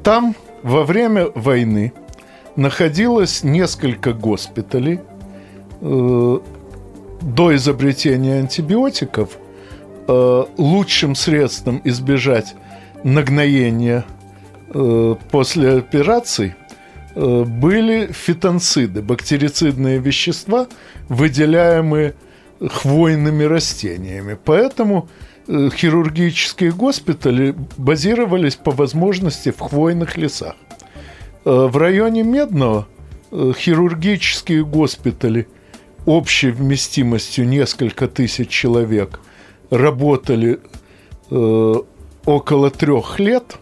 там 0.03 0.35
во 0.63 0.85
время 0.85 1.29
войны 1.35 1.93
находилось 2.57 3.43
несколько 3.43 4.13
госпиталей. 4.13 5.01
Э, 5.81 6.39
до 7.23 7.55
изобретения 7.55 8.41
антибиотиков 8.41 9.39
э, 10.09 10.45
лучшим 10.57 11.15
средством 11.15 11.81
избежать 11.85 12.55
нагноения 13.05 14.05
э, 14.75 15.15
после 15.31 15.79
операций 15.79 16.55
были 17.15 18.11
фитонциды, 18.13 19.03
бактерицидные 19.03 19.99
вещества, 19.99 20.67
выделяемые 21.09 22.15
хвойными 22.69 23.45
растениями. 23.45 24.37
Поэтому 24.45 25.09
э, 25.47 25.71
хирургические 25.75 26.73
госпитали 26.73 27.55
базировались 27.77 28.57
по 28.57 28.71
возможности 28.71 29.51
в 29.51 29.59
хвойных 29.59 30.17
лесах. 30.17 30.55
Э, 31.45 31.69
В 31.71 31.77
районе 31.77 32.23
Медного 32.23 32.87
э, 33.31 33.53
хирургические 33.57 34.65
госпитали 34.65 35.49
общей 36.07 36.51
вместимостью 36.51 37.49
несколько 37.49 38.09
тысяч 38.09 38.49
человек 38.49 39.21
работали 39.71 40.61
э, 41.31 41.75
около 42.25 42.71
трех 42.71 43.19
лет. 43.19 43.57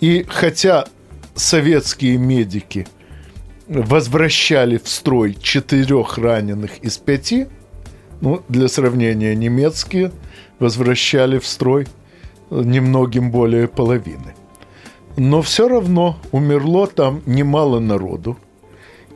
И 0.00 0.26
хотя 0.28 0.86
советские 1.34 2.16
медики 2.18 2.86
возвращали 3.66 4.78
в 4.78 4.88
строй 4.88 5.36
четырех 5.40 6.18
раненых 6.18 6.78
из 6.78 6.98
пяти, 6.98 7.46
ну, 8.20 8.42
для 8.48 8.68
сравнения, 8.68 9.34
немецкие 9.34 10.12
возвращали 10.58 11.38
в 11.38 11.46
строй 11.46 11.86
э, 12.50 12.62
немногим 12.64 13.30
более 13.30 13.68
половины. 13.68 14.34
Но 15.16 15.42
все 15.42 15.68
равно 15.68 16.18
умерло 16.32 16.86
там 16.86 17.22
немало 17.26 17.80
народу. 17.80 18.38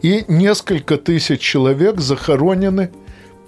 И 0.02 0.24
несколько 0.28 0.96
тысяч 0.96 1.40
человек 1.40 2.00
захоронены, 2.00 2.90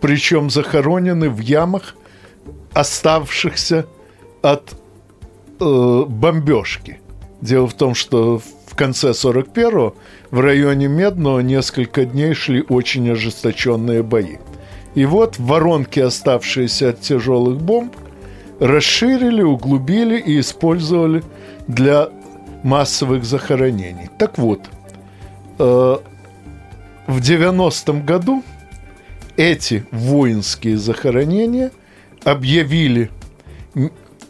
причем 0.01 0.51
захоронены 0.51 1.31
в 1.31 1.39
ямах, 1.39 1.95
оставшихся 2.73 3.87
от 4.43 4.75
э, 5.61 6.05
бомбежки. 6.09 7.01
Дело 7.41 7.69
в 7.69 7.75
том, 7.75 7.95
что 7.95 8.41
конце 8.81 9.11
41-го 9.11 9.95
в 10.31 10.41
районе 10.41 10.89
Медного 10.89 11.41
несколько 11.41 12.07
дней 12.07 12.33
шли 12.33 12.65
очень 12.67 13.11
ожесточенные 13.11 14.03
бои. 14.03 14.39
И 14.95 15.05
вот 15.05 15.39
воронки, 15.39 16.01
оставшиеся 16.01 16.89
от 16.89 17.03
тяжелых 17.03 17.61
бомб, 17.61 17.95
расширили, 18.59 19.43
углубили 19.43 20.19
и 20.19 20.41
использовали 20.41 21.23
для 21.69 22.09
массовых 22.63 23.27
захоронений. 23.27 24.09
Так 24.19 24.39
вот, 24.39 24.61
э, 25.59 25.97
в 27.07 27.21
90-м 27.21 28.07
году 28.07 28.43
эти 29.37 29.85
воинские 29.91 30.79
захоронения 30.79 31.71
объявили 32.25 33.11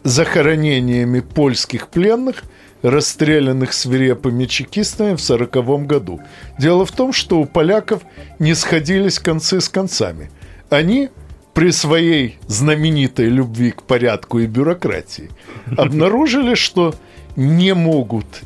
захоронениями 0.03 1.21
польских 1.21 1.87
пленных, 1.87 2.43
расстрелянных 2.81 3.73
свирепыми 3.73 4.45
чекистами 4.45 5.15
в 5.15 5.21
1940 5.21 5.85
году. 5.85 6.21
Дело 6.57 6.85
в 6.85 6.91
том, 6.91 7.13
что 7.13 7.39
у 7.39 7.45
поляков 7.45 8.01
не 8.39 8.53
сходились 8.55 9.19
концы 9.19 9.61
с 9.61 9.69
концами. 9.69 10.31
Они 10.69 11.09
при 11.53 11.71
своей 11.71 12.39
знаменитой 12.47 13.27
любви 13.27 13.71
к 13.71 13.83
порядку 13.83 14.39
и 14.39 14.45
бюрократии 14.45 15.29
обнаружили, 15.77 16.55
что 16.55 16.95
не 17.35 17.73
могут 17.73 18.43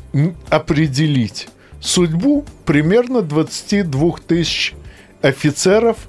определить 0.50 1.48
судьбу 1.80 2.44
примерно 2.64 3.22
22 3.22 4.12
тысяч 4.26 4.74
офицеров, 5.22 6.08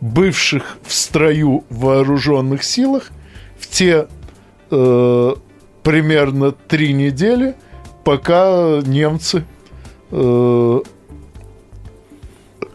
бывших 0.00 0.78
в 0.84 0.92
строю 0.92 1.64
в 1.70 1.80
вооруженных 1.80 2.62
силах 2.62 3.10
в 3.58 3.68
те 3.68 4.06
э, 4.70 5.34
примерно 5.84 6.50
три 6.50 6.92
недели, 6.92 7.54
пока 8.02 8.80
немцы 8.84 9.44
э, 10.10 10.80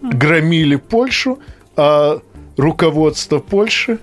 громили 0.01 0.75
Польшу, 0.77 1.39
а 1.75 2.21
руководство 2.55 3.39
Польши 3.39 3.99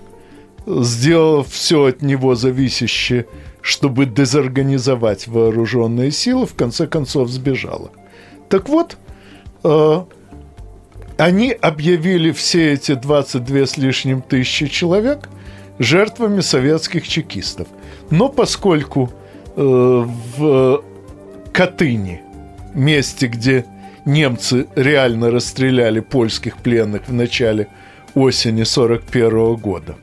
сделало 0.67 1.43
все 1.43 1.85
от 1.85 2.01
него 2.01 2.35
зависящее, 2.35 3.25
чтобы 3.61 4.05
дезорганизовать 4.05 5.27
вооруженные 5.27 6.11
силы, 6.11 6.45
в 6.45 6.53
конце 6.55 6.85
концов 6.85 7.29
сбежало. 7.29 7.91
Так 8.49 8.67
вот, 8.67 8.97
э, 9.63 10.03
они 11.17 11.51
объявили 11.51 12.31
все 12.31 12.73
эти 12.73 12.93
22 12.93 13.65
с 13.65 13.77
лишним 13.77 14.21
тысячи 14.21 14.67
человек 14.67 15.29
жертвами 15.79 16.41
советских 16.41 17.07
чекистов. 17.07 17.67
Но 18.09 18.29
поскольку 18.29 19.11
э, 19.55 19.61
в 19.61 20.83
Катыни, 21.51 22.21
месте, 22.73 23.27
где 23.27 23.65
немцы 24.05 24.67
реально 24.75 25.31
расстреляли 25.31 25.99
польских 25.99 26.57
пленных 26.57 27.07
в 27.07 27.13
начале 27.13 27.67
осени 28.15 28.63
41 28.63 29.55
года. 29.55 29.95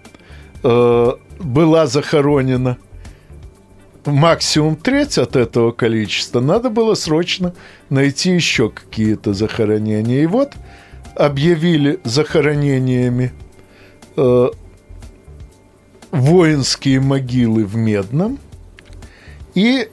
Э, 0.63 1.13
была 1.41 1.87
захоронена 1.87 2.77
максимум 4.05 4.77
треть 4.77 5.19
от 5.19 5.37
этого 5.37 5.73
количества, 5.73 6.41
надо 6.41 6.69
было 6.71 6.95
срочно 6.95 7.55
найти 7.89 8.33
еще 8.33 8.69
какие-то 8.69 9.33
захоронения. 9.33 10.23
И 10.23 10.27
вот 10.27 10.53
объявили 11.15 12.01
захоронениями 12.05 13.33
э, 14.17 14.49
воинские 16.15 17.01
могилы 17.01 17.65
в 17.65 17.75
Медном 17.75 18.39
и 19.55 19.89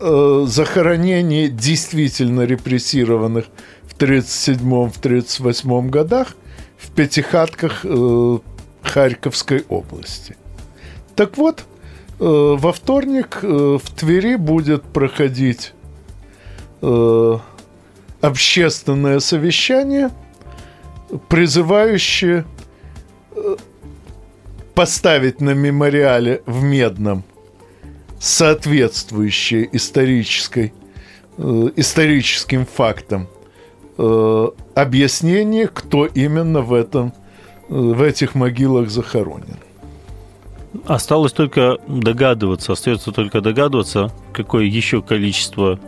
э, 0.00 0.44
захоронение 0.48 1.48
действительно 1.48 2.40
репрессированных 2.42 3.46
в 3.84 3.96
1937-1938 3.96 5.88
годах 5.88 6.34
в 6.76 6.90
пятихатках 6.90 7.84
э, 7.84 8.38
Харьковской 8.82 9.64
области. 9.68 10.36
Так 11.14 11.36
вот, 11.36 11.60
э, 11.60 11.64
во 12.18 12.72
вторник 12.72 13.38
э, 13.42 13.78
в 13.80 13.90
Твери 13.90 14.34
будет 14.34 14.82
проходить 14.82 15.72
э, 16.82 17.38
общественное 18.20 19.20
совещание, 19.20 20.10
призывающее 21.28 22.44
поставить 24.74 25.40
на 25.40 25.50
мемориале 25.50 26.42
в 26.46 26.62
Медном 26.62 27.24
соответствующее 28.18 29.68
исторической, 29.72 30.72
э, 31.38 31.70
историческим 31.76 32.66
фактам 32.66 33.28
э, 33.98 34.48
объяснение, 34.74 35.68
кто 35.68 36.06
именно 36.06 36.60
в, 36.60 36.74
этом, 36.74 37.12
э, 37.68 37.74
в 37.74 38.02
этих 38.02 38.34
могилах 38.34 38.90
захоронен. 38.90 39.56
Осталось 40.86 41.32
только 41.32 41.78
догадываться, 41.88 42.72
остается 42.72 43.12
только 43.12 43.40
догадываться, 43.40 44.12
какое 44.32 44.64
еще 44.64 45.02
количество 45.02 45.80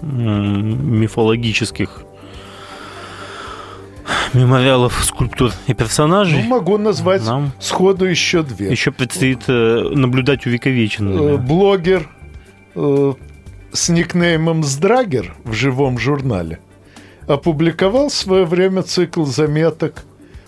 мифологических 0.00 2.04
мемориалов, 4.34 5.04
скульптур 5.04 5.52
и 5.66 5.74
персонажей. 5.74 6.42
Ну, 6.42 6.48
могу 6.48 6.78
назвать 6.78 7.24
Нам 7.24 7.52
сходу 7.58 8.04
еще 8.04 8.42
две. 8.42 8.70
Еще 8.70 8.90
предстоит 8.90 9.44
э, 9.48 9.90
наблюдать 9.92 10.46
увековеченными. 10.46 11.34
Э, 11.34 11.36
блогер 11.36 12.08
э, 12.74 13.14
с 13.72 13.88
никнеймом 13.88 14.64
Здрагер 14.64 15.34
в 15.44 15.52
живом 15.52 15.98
журнале 15.98 16.60
опубликовал 17.26 18.08
в 18.08 18.14
свое 18.14 18.44
время 18.44 18.82
цикл 18.82 19.24
заметок 19.24 20.04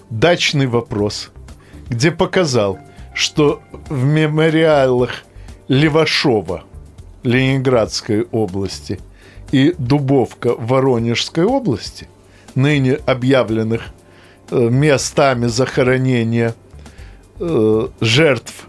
«Дачный 0.09 0.67
вопрос», 0.67 1.31
где 1.89 2.11
показал, 2.11 2.79
что 3.15 3.61
в 3.89 4.05
мемориалах 4.05 5.25
Левашова 5.69 6.65
Ленинградской 7.23 8.23
области 8.31 8.99
и 9.53 9.75
Дубовка 9.79 10.55
Воронежской 10.57 11.45
области– 11.45 12.09
ныне 12.63 12.95
объявленных 13.07 13.83
э, 14.51 14.69
местами 14.71 15.47
захоронения 15.47 16.55
э, 17.39 17.89
жертв 18.01 18.69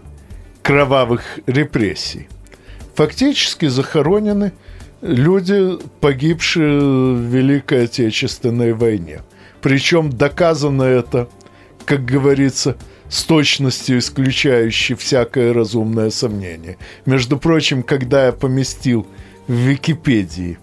кровавых 0.62 1.40
репрессий. 1.46 2.28
Фактически 2.94 3.66
захоронены 3.66 4.52
люди, 5.00 5.78
погибшие 6.00 6.80
в 6.80 7.20
Великой 7.20 7.84
Отечественной 7.84 8.72
войне. 8.72 9.20
Причем 9.60 10.10
доказано 10.10 10.82
это, 10.82 11.28
как 11.84 12.04
говорится, 12.04 12.76
с 13.08 13.24
точностью 13.24 13.98
исключающей 13.98 14.94
всякое 14.94 15.52
разумное 15.52 16.10
сомнение. 16.10 16.78
Между 17.04 17.36
прочим, 17.38 17.82
когда 17.82 18.26
я 18.26 18.32
поместил 18.32 19.06
в 19.46 19.52
Википедии 19.52 20.58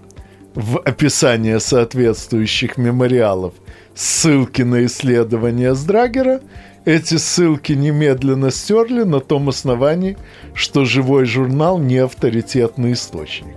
в 0.59 0.77
описание 0.79 1.61
соответствующих 1.61 2.77
мемориалов 2.77 3.53
ссылки 3.95 4.61
на 4.61 4.85
исследования 4.85 5.73
Сдрагера, 5.73 6.41
эти 6.83 7.15
ссылки 7.15 7.71
немедленно 7.71 8.51
стерли 8.51 9.03
на 9.03 9.21
том 9.21 9.47
основании, 9.47 10.17
что 10.53 10.83
живой 10.83 11.23
журнал 11.23 11.79
не 11.79 11.99
авторитетный 11.99 12.91
источник. 12.91 13.55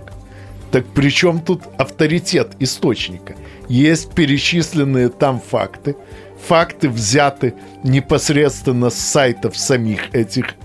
Так 0.71 0.85
при 0.85 1.09
чем 1.09 1.41
тут 1.41 1.63
авторитет 1.77 2.51
источника? 2.59 3.35
Есть 3.67 4.13
перечисленные 4.13 5.09
там 5.09 5.41
факты. 5.41 5.97
Факты 6.47 6.87
взяты 6.87 7.53
непосредственно 7.83 8.89
с 8.89 8.95
сайтов 8.95 9.57
самих 9.57 10.15
этих 10.15 10.55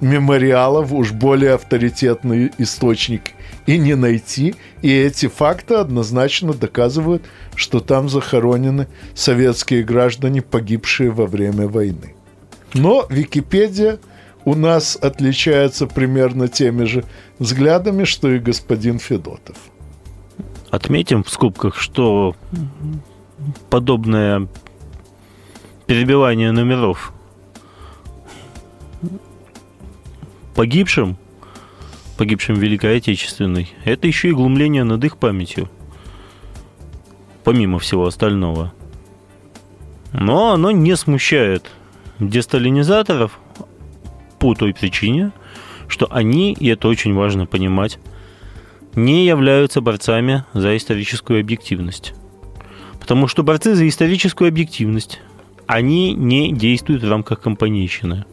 мемориалов, 0.00 0.92
уж 0.92 1.12
более 1.12 1.54
авторитетный 1.54 2.50
источник 2.58 3.30
и 3.66 3.78
не 3.78 3.94
найти. 3.94 4.54
И 4.82 4.92
эти 4.92 5.26
факты 5.26 5.74
однозначно 5.74 6.52
доказывают, 6.52 7.22
что 7.54 7.80
там 7.80 8.08
захоронены 8.08 8.88
советские 9.14 9.82
граждане, 9.82 10.42
погибшие 10.42 11.10
во 11.10 11.26
время 11.26 11.68
войны. 11.68 12.14
Но 12.74 13.06
Википедия 13.08 13.98
у 14.44 14.54
нас 14.54 14.98
отличается 15.00 15.86
примерно 15.86 16.48
теми 16.48 16.84
же 16.84 17.04
взглядами, 17.38 18.04
что 18.04 18.30
и 18.30 18.38
господин 18.38 18.98
Федотов. 18.98 19.56
Отметим 20.70 21.22
в 21.22 21.30
скобках, 21.30 21.76
что 21.76 22.34
подобное 23.70 24.48
перебивание 25.86 26.50
номеров 26.50 27.12
погибшим 30.54 31.16
погибшим 32.16 32.56
в 32.56 32.58
Великой 32.58 32.96
Отечественной, 32.96 33.72
это 33.84 34.06
еще 34.06 34.28
и 34.28 34.32
глумление 34.32 34.84
над 34.84 35.04
их 35.04 35.16
памятью. 35.16 35.68
Помимо 37.42 37.78
всего 37.78 38.06
остального. 38.06 38.72
Но 40.12 40.52
оно 40.52 40.70
не 40.70 40.96
смущает 40.96 41.70
десталинизаторов 42.18 43.38
по 44.38 44.54
той 44.54 44.72
причине, 44.72 45.32
что 45.88 46.06
они, 46.10 46.52
и 46.52 46.68
это 46.68 46.88
очень 46.88 47.14
важно 47.14 47.46
понимать, 47.46 47.98
не 48.94 49.26
являются 49.26 49.80
борцами 49.80 50.44
за 50.52 50.76
историческую 50.76 51.40
объективность. 51.40 52.14
Потому 53.00 53.26
что 53.26 53.42
борцы 53.42 53.74
за 53.74 53.88
историческую 53.88 54.48
объективность, 54.48 55.20
они 55.66 56.14
не 56.14 56.52
действуют 56.52 57.02
в 57.02 57.10
рамках 57.10 57.40
компанейщины. 57.40 58.24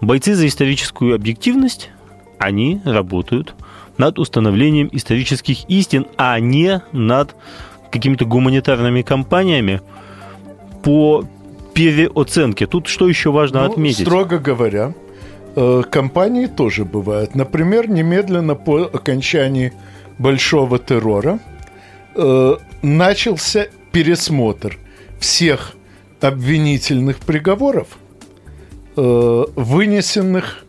Бойцы 0.00 0.34
за 0.34 0.46
историческую 0.46 1.14
объективность 1.14 1.90
они 2.40 2.80
работают 2.84 3.54
над 3.98 4.18
установлением 4.18 4.88
исторических 4.92 5.68
истин, 5.68 6.06
а 6.16 6.40
не 6.40 6.80
над 6.90 7.36
какими-то 7.92 8.24
гуманитарными 8.24 9.02
кампаниями 9.02 9.82
по 10.82 11.24
переоценке. 11.74 12.66
Тут 12.66 12.86
что 12.88 13.08
еще 13.08 13.30
важно 13.30 13.64
ну, 13.64 13.72
отметить? 13.72 14.06
Строго 14.06 14.38
говоря, 14.38 14.94
э, 15.54 15.82
компании 15.90 16.46
тоже 16.46 16.86
бывают. 16.86 17.34
Например, 17.34 17.90
немедленно 17.90 18.54
по 18.54 18.84
окончании 18.84 19.74
большого 20.18 20.78
террора 20.78 21.38
э, 22.14 22.56
начался 22.80 23.66
пересмотр 23.92 24.78
всех 25.18 25.74
обвинительных 26.22 27.18
приговоров, 27.18 27.98
э, 28.96 29.44
вынесенных 29.56 30.64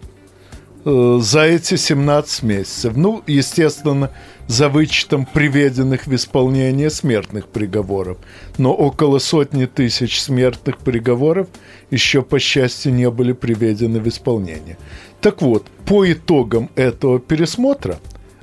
за 0.83 1.41
эти 1.41 1.75
17 1.75 2.43
месяцев. 2.43 2.95
Ну, 2.95 3.23
естественно, 3.27 4.11
за 4.47 4.67
вычетом 4.67 5.25
приведенных 5.25 6.07
в 6.07 6.15
исполнение 6.15 6.89
смертных 6.89 7.47
приговоров. 7.47 8.17
Но 8.57 8.73
около 8.73 9.19
сотни 9.19 9.65
тысяч 9.65 10.19
смертных 10.21 10.77
приговоров 10.79 11.47
еще, 11.89 12.21
по 12.21 12.39
счастью, 12.39 12.93
не 12.93 13.09
были 13.09 13.33
приведены 13.33 13.99
в 13.99 14.07
исполнение. 14.07 14.77
Так 15.21 15.41
вот, 15.41 15.67
по 15.85 16.11
итогам 16.11 16.69
этого 16.75 17.19
пересмотра, 17.19 17.99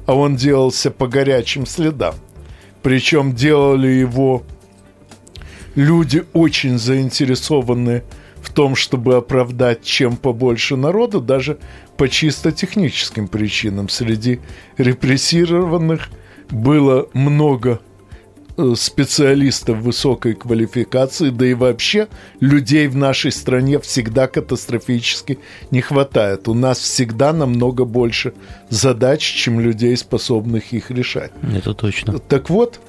а 0.07 0.14
он 0.14 0.37
делался 0.37 0.90
по 0.90 1.09
горячим 1.09 1.66
следам, 1.66 2.14
причем 2.83 3.35
делали 3.35 3.88
его 3.88 4.44
люди 5.74 6.24
очень 6.33 6.79
заинтересованные 6.79 8.05
в 8.40 8.51
том, 8.53 8.77
чтобы 8.77 9.16
оправдать 9.16 9.83
чем 9.83 10.16
побольше 10.16 10.77
народу, 10.77 11.20
даже 11.20 11.59
по 11.98 12.08
чисто 12.08 12.52
техническим 12.52 13.28
причинам. 13.28 13.88
Среди 13.88 14.40
репрессированных 14.78 16.08
было 16.48 17.08
много 17.12 17.80
э, 18.56 18.74
специалистов 18.76 19.78
высокой 19.78 20.34
квалификации, 20.34 21.30
да 21.30 21.46
и 21.46 21.54
вообще 21.54 22.06
людей 22.40 22.87
в 22.87 22.96
нашей 22.96 23.32
стране 23.32 23.80
всегда 23.80 24.28
катастрофически 24.28 25.40
не 25.72 25.80
хватает. 25.80 26.46
У 26.48 26.54
нас 26.54 26.78
всегда 26.78 27.32
намного 27.32 27.84
больше 27.84 28.32
задач, 28.70 29.20
чем 29.20 29.58
людей, 29.58 29.96
способных 29.96 30.72
их 30.72 30.92
решать. 30.92 31.32
Это 31.52 31.74
точно. 31.74 32.20
Так 32.20 32.48
вот, 32.48 32.80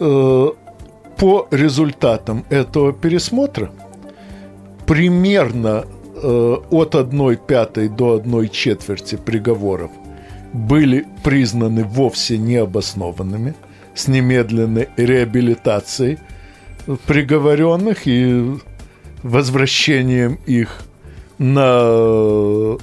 э, 0.00 0.48
по 1.16 1.48
результатам 1.52 2.44
этого 2.50 2.92
пересмотра 2.92 3.70
примерно 4.86 5.86
э, 6.22 6.56
от 6.70 6.94
1 6.94 7.36
пятой 7.36 7.88
до 7.88 8.16
1 8.16 8.48
четверти 8.50 9.16
приговоров 9.16 9.90
были 10.52 11.06
признаны 11.22 11.84
вовсе 11.84 12.38
необоснованными 12.38 13.54
с 13.94 14.08
немедленной 14.08 14.88
реабилитацией 14.96 16.18
приговоренных 17.06 18.06
и 18.06 18.58
возвращением 19.22 20.38
их 20.46 20.82
на 21.38 22.78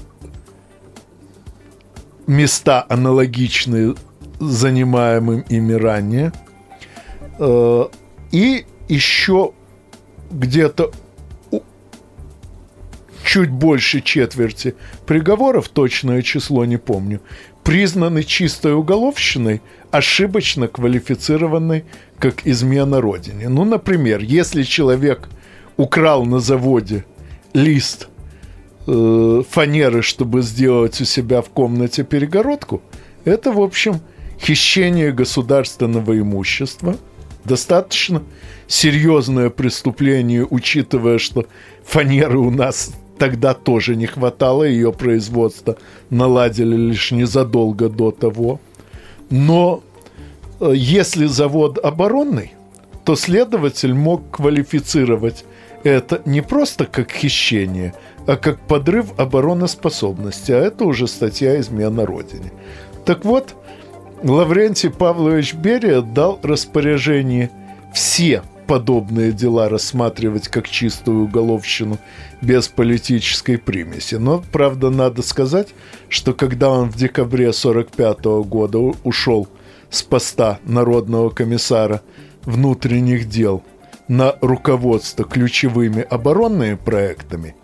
места, 2.27 2.85
аналогичные 2.89 3.95
занимаемым 4.39 5.41
ими 5.49 5.73
ранее. 5.73 6.31
Э, 7.39 7.85
и 8.31 8.65
еще 8.89 9.53
где-то 10.31 10.91
чуть 13.23 13.49
больше 13.49 14.01
четверти 14.01 14.75
приговоров, 15.05 15.69
точное 15.69 16.21
число 16.21 16.65
не 16.65 16.77
помню, 16.77 17.21
признаны 17.63 18.23
чистой 18.23 18.73
уголовщиной, 18.73 19.61
ошибочно 19.91 20.67
квалифицированной 20.67 21.85
как 22.19 22.45
измена 22.45 23.01
родине. 23.01 23.49
Ну, 23.49 23.63
например, 23.63 24.21
если 24.21 24.63
человек 24.63 25.29
украл 25.77 26.25
на 26.25 26.39
заводе 26.39 27.05
лист 27.53 28.07
э, 28.87 29.43
фанеры, 29.49 30.01
чтобы 30.01 30.41
сделать 30.41 30.99
у 31.01 31.05
себя 31.05 31.41
в 31.41 31.49
комнате 31.49 32.03
перегородку, 32.03 32.81
это, 33.25 33.51
в 33.51 33.61
общем, 33.61 34.01
хищение 34.39 35.11
государственного 35.11 36.19
имущества. 36.19 36.97
Достаточно 37.45 38.23
серьезное 38.67 39.49
преступление, 39.49 40.45
учитывая, 40.49 41.17
что 41.17 41.45
фанеры 41.85 42.39
у 42.39 42.51
нас 42.51 42.93
тогда 43.23 43.53
тоже 43.53 43.95
не 43.95 44.05
хватало, 44.05 44.65
ее 44.65 44.91
производство 44.91 45.77
наладили 46.09 46.75
лишь 46.75 47.13
незадолго 47.13 47.87
до 47.87 48.11
того. 48.11 48.59
Но 49.29 49.81
э, 50.59 50.73
если 50.75 51.27
завод 51.27 51.77
оборонный, 51.77 52.53
то 53.05 53.15
следователь 53.15 53.93
мог 53.93 54.29
квалифицировать 54.29 55.45
это 55.85 56.21
не 56.25 56.41
просто 56.41 56.85
как 56.85 57.13
хищение, 57.13 57.93
а 58.27 58.35
как 58.35 58.59
подрыв 58.59 59.13
обороноспособности, 59.17 60.51
а 60.51 60.57
это 60.57 60.83
уже 60.83 61.07
статья 61.07 61.57
«Измена 61.61 62.05
Родине». 62.05 62.51
Так 63.05 63.23
вот, 63.23 63.55
Лаврентий 64.21 64.89
Павлович 64.89 65.53
Берия 65.53 66.01
дал 66.01 66.41
распоряжение 66.43 67.51
все 67.93 68.43
подобные 68.65 69.31
дела 69.31 69.69
рассматривать 69.69 70.47
как 70.47 70.67
чистую 70.67 71.25
уголовщину 71.25 71.99
без 72.41 72.67
политической 72.67 73.57
примеси. 73.57 74.15
Но, 74.15 74.43
правда, 74.51 74.89
надо 74.89 75.21
сказать, 75.21 75.69
что 76.09 76.33
когда 76.33 76.69
он 76.69 76.89
в 76.89 76.95
декабре 76.95 77.49
1945 77.49 78.47
года 78.47 78.79
ушел 79.03 79.47
с 79.89 80.01
поста 80.01 80.59
народного 80.63 81.29
комиссара 81.29 82.01
внутренних 82.45 83.29
дел– 83.29 83.63
на 84.07 84.35
руководство 84.41 85.25
ключевыми 85.25 86.01
оборонными 86.01 86.75
проектами, 86.75 87.55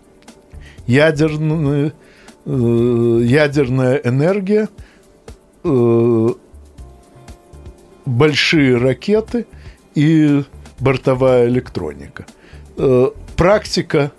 ядерная, 0.88 1.94
э, 2.46 3.22
ядерная 3.24 3.96
энергия, 3.98 4.70
э, 5.64 6.28
большие 8.06 8.78
ракеты 8.78 9.46
и 9.96 10.44
бортовая 10.80 11.48
электроника. 11.48 12.26
Э, 12.78 13.10
практика 13.36 14.12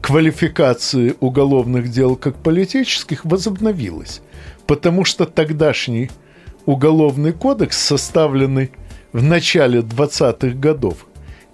квалификации 0.00 1.14
уголовных 1.20 1.90
дел 1.90 2.16
как 2.16 2.36
политических 2.36 3.24
возобновилась, 3.24 4.22
потому 4.66 5.04
что 5.04 5.26
тогдашний 5.26 6.10
уголовный 6.66 7.32
кодекс, 7.32 7.78
составленный 7.78 8.72
в 9.12 9.22
начале 9.22 9.80
20-х 9.80 10.56
годов, 10.58 11.06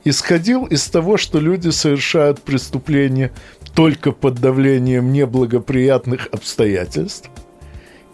исходил 0.04 0.64
из 0.66 0.86
того, 0.88 1.16
что 1.16 1.40
люди 1.40 1.70
совершают 1.70 2.40
преступления 2.42 3.32
только 3.74 4.12
под 4.12 4.34
давлением 4.34 5.12
неблагоприятных 5.12 6.28
обстоятельств, 6.30 7.30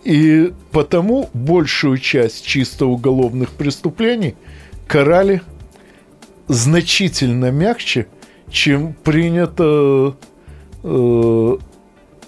и 0.04 0.52
потому 0.72 1.28
большую 1.34 1.98
часть 1.98 2.44
чисто 2.46 2.86
уголовных 2.86 3.50
преступлений 3.50 4.34
карали 4.88 5.42
значительно 6.48 7.50
мягче, 7.50 8.06
чем 8.50 8.92
принято 8.92 10.16
э, 10.82 11.56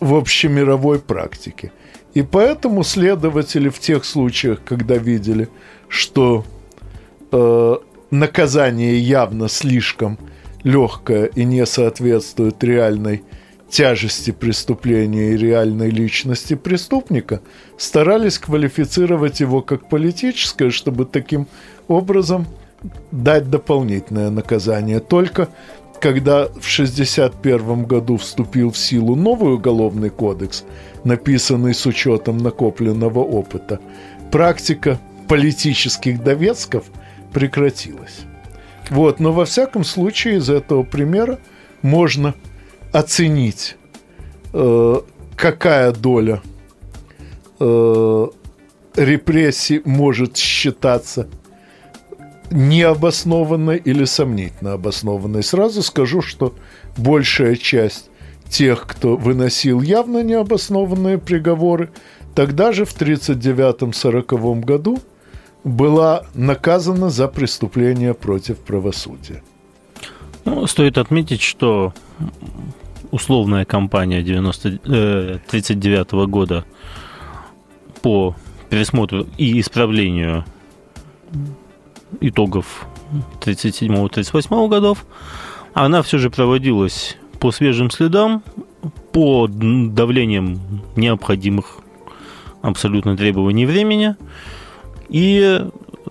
в 0.00 0.14
общемировой 0.14 0.98
практике. 0.98 1.72
И 2.14 2.22
поэтому 2.22 2.84
следователи 2.84 3.68
в 3.68 3.78
тех 3.80 4.04
случаях, 4.04 4.62
когда 4.64 4.96
видели, 4.96 5.48
что 5.88 6.44
э, 7.32 7.76
наказание 8.10 8.98
явно 8.98 9.48
слишком 9.48 10.18
легкое 10.62 11.26
и 11.26 11.44
не 11.44 11.66
соответствует 11.66 12.62
реальной 12.62 13.24
тяжести 13.68 14.30
преступления 14.30 15.32
и 15.32 15.36
реальной 15.36 15.90
личности 15.90 16.54
преступника, 16.54 17.40
старались 17.76 18.38
квалифицировать 18.38 19.40
его 19.40 19.62
как 19.62 19.88
политическое, 19.88 20.70
чтобы 20.70 21.06
таким 21.06 21.48
образом 21.88 22.46
дать 23.10 23.50
дополнительное 23.50 24.30
наказание. 24.30 25.00
Только 25.00 25.48
когда 26.00 26.44
в 26.44 26.58
1961 26.58 27.84
году 27.84 28.16
вступил 28.18 28.70
в 28.70 28.78
силу 28.78 29.14
новый 29.14 29.54
уголовный 29.54 30.10
кодекс, 30.10 30.64
написанный 31.04 31.74
с 31.74 31.86
учетом 31.86 32.38
накопленного 32.38 33.20
опыта, 33.20 33.80
практика 34.30 34.98
политических 35.28 36.22
довесков– 36.22 36.84
прекратилось. 37.34 38.20
Вот, 38.88 39.20
но 39.20 39.32
во 39.32 39.44
всяком 39.44 39.84
случае 39.84 40.36
из 40.36 40.48
этого 40.48 40.84
примера 40.84 41.38
можно 41.82 42.34
оценить, 42.92 43.76
э, 44.52 45.00
какая 45.36 45.92
доля 45.92 46.40
э, 47.58 48.26
репрессий 48.96 49.82
может 49.84 50.36
считаться 50.36 51.28
необоснованной 52.54 53.76
или 53.76 54.04
сомнительно 54.04 54.72
обоснованной. 54.72 55.42
Сразу 55.42 55.82
скажу, 55.82 56.22
что 56.22 56.54
большая 56.96 57.56
часть 57.56 58.10
тех, 58.48 58.86
кто 58.86 59.16
выносил 59.16 59.82
явно 59.82 60.22
необоснованные 60.22 61.18
приговоры, 61.18 61.90
тогда 62.34 62.72
же 62.72 62.84
в 62.84 62.96
1939-1940 62.96 64.60
году– 64.60 64.98
была 65.64 66.24
наказана 66.34 67.10
за 67.10 67.26
преступление 67.26 68.14
против 68.14 68.58
правосудия. 68.58 69.42
Ну, 70.44 70.66
стоит 70.66 70.98
отметить, 70.98 71.40
что 71.40 71.94
условная 73.10 73.64
кампания 73.64 74.22
90, 74.22 74.78
э, 74.84 75.38
39 75.50 76.26
года 76.26 76.64
по 78.02 78.36
пересмотру 78.68 79.26
и 79.38 79.58
исправлению 79.58 80.44
итогов 82.20 82.86
37-38 83.40 84.68
годов, 84.68 85.06
она 85.72 86.02
все 86.02 86.18
же 86.18 86.30
проводилась 86.30 87.16
по 87.40 87.52
свежим 87.52 87.90
следам, 87.90 88.42
по 89.12 89.48
давлением 89.48 90.60
необходимых 90.96 91.78
абсолютно 92.62 93.16
требований 93.16 93.66
времени– 93.66 94.16
и 95.08 95.64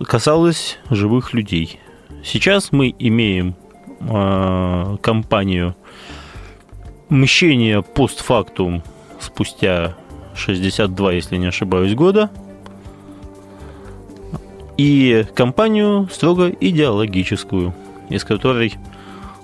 касалось 0.06 0.80
живых 0.90 1.34
людей. 1.34 1.80
Сейчас 2.24 2.72
мы 2.72 2.94
имеем 2.98 3.56
э, 4.00 4.98
компанию 5.02 5.76
мщения 7.10 7.82
постфактум 7.82 8.84
спустя 9.20 9.96
62, 10.36 11.12
если 11.12 11.38
не 11.38 11.48
ошибаюсь, 11.48 11.96
года. 11.96 12.32
И 14.78 15.26
компанию 15.36 16.10
строго 16.12 16.50
идеологическую, 16.50 17.74
из 18.10 18.24
которой 18.24 18.74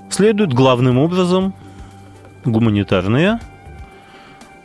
следует 0.09 0.53
главным 0.53 0.97
образом 0.97 1.53
гуманитарные 2.45 3.39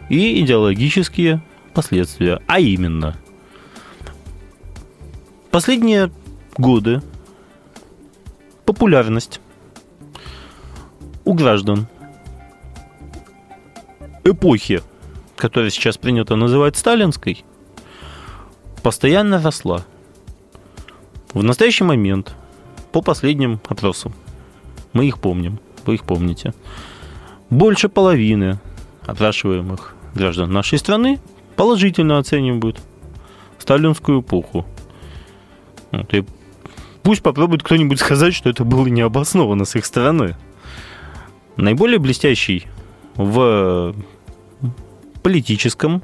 и 0.09 0.41
идеологические 0.41 1.43
последствия. 1.75 2.41
А 2.47 2.61
именно– 2.61 3.17
Последние 5.55 6.11
годы 6.59 7.01
популярность 8.65 9.41
у 11.25 11.33
граждан 11.33 11.87
эпохи, 14.25 14.83
которая 15.37 15.71
сейчас 15.71 15.97
принято 15.97 16.35
называть 16.35 16.77
сталинской, 16.77 17.45
постоянно 18.83 19.41
росла. 19.41 19.85
В 21.35 21.43
настоящий 21.43 21.83
момент 21.83 22.35
по 22.93 23.03
последним 23.03 23.61
опросам, 23.69 24.15
мы 24.93 25.07
их 25.07 25.19
помним, 25.19 25.59
вы 25.85 25.97
их 25.97 26.05
помните, 26.05 26.55
больше 27.51 27.89
половины 27.89 28.61
опрашиваемых 29.05 29.97
граждан 30.15 30.53
нашей 30.53 30.79
страны 30.79 31.19
положительно 31.57 32.19
оценивают 32.19 32.81
сталинскую 33.59 34.21
эпоху. 34.21 34.65
Вот, 35.91 36.15
и 36.15 36.25
пусть 37.03 37.23
попробует 37.23 37.65
кто-нибудь 37.65 37.99
сказать, 37.99 38.33
что 38.33 38.49
это 38.49 38.65
было 38.65 38.87
необоснованно 38.87 39.65
с 39.65 39.75
их 39.75 39.87
стороны. 39.87 40.37
Наиболее 41.57 41.99
блестящий 41.99 42.69
в 43.17 43.95
политическом, 45.23 46.01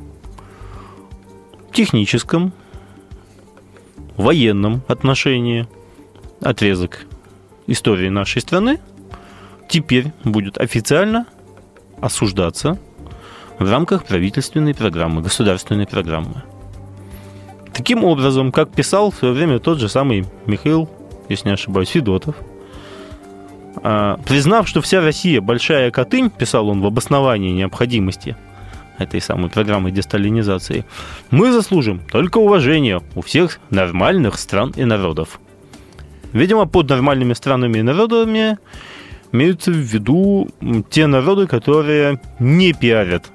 техническом, 1.72 2.52
военном 4.20 4.82
отношении 4.88 5.66
отрезок 6.40 7.06
истории 7.66 8.08
нашей 8.08 8.42
страны 8.42 8.80
теперь 9.68 10.12
будет 10.24 10.58
официально 10.58 11.26
осуждаться 12.00 12.78
в 13.58 13.70
рамках 13.70 14.04
правительственной 14.04 14.74
программы, 14.74 15.22
государственной 15.22 15.86
программы. 15.86 16.42
Таким 17.72 18.04
образом, 18.04 18.52
как 18.52 18.72
писал 18.72 19.10
в 19.10 19.16
свое 19.16 19.32
время 19.32 19.58
тот 19.58 19.78
же 19.78 19.88
самый 19.88 20.26
Михаил, 20.46 20.88
если 21.28 21.48
не 21.48 21.54
ошибаюсь, 21.54 21.90
Федотов, 21.90 22.36
а, 23.82 24.18
признав, 24.26 24.68
что 24.68 24.80
вся 24.80 25.00
Россия 25.00 25.40
большая 25.40 25.90
Катынь, 25.90 26.30
писал 26.30 26.68
он 26.68 26.80
в 26.80 26.86
обосновании 26.86 27.52
необходимости 27.52 28.36
этой 29.00 29.20
самой 29.20 29.50
программы 29.50 29.90
десталинизации, 29.90 30.84
мы 31.30 31.52
заслужим 31.52 32.00
только 32.10 32.38
уважение 32.38 33.00
у 33.14 33.22
всех 33.22 33.58
нормальных 33.70 34.38
стран 34.38 34.72
и 34.76 34.84
народов. 34.84 35.40
Видимо, 36.32 36.66
под 36.66 36.88
нормальными 36.88 37.32
странами 37.32 37.78
и 37.78 37.82
народами 37.82 38.58
имеются 39.32 39.72
в 39.72 39.76
виду 39.76 40.48
те 40.90 41.06
народы, 41.06 41.46
которые 41.46 42.20
не 42.38 42.72
пиарят 42.72 43.30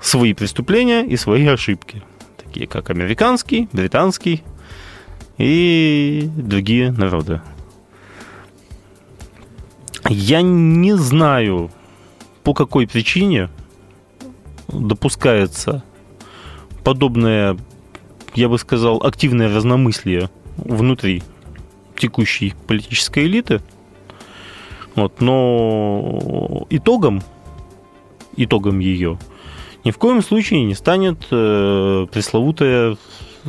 свои 0.00 0.34
преступления 0.34 1.04
и 1.04 1.16
свои 1.16 1.46
ошибки, 1.46 2.02
такие 2.36 2.66
как 2.66 2.90
американский, 2.90 3.68
британский 3.72 4.42
и 5.38 6.28
другие 6.36 6.92
народы. 6.92 7.40
Я 10.08 10.42
не 10.42 10.96
знаю, 10.96 11.70
по 12.42 12.52
какой 12.52 12.86
причине 12.86 13.48
допускается 14.68 15.82
подобное, 16.82 17.56
я 18.34 18.48
бы 18.48 18.58
сказал, 18.58 19.02
активное 19.02 19.54
разномыслие 19.54 20.30
внутри 20.56 21.22
текущей 21.96 22.54
политической 22.66 23.24
элиты. 23.24 23.60
Вот, 24.94 25.20
но 25.20 26.66
итогом, 26.70 27.22
итогом 28.36 28.78
ее 28.78 29.18
ни 29.84 29.90
в 29.90 29.98
коем 29.98 30.22
случае 30.22 30.64
не 30.64 30.74
станет 30.74 31.26
э, 31.30 32.06
пресловутое 32.10 32.96
э, 33.44 33.48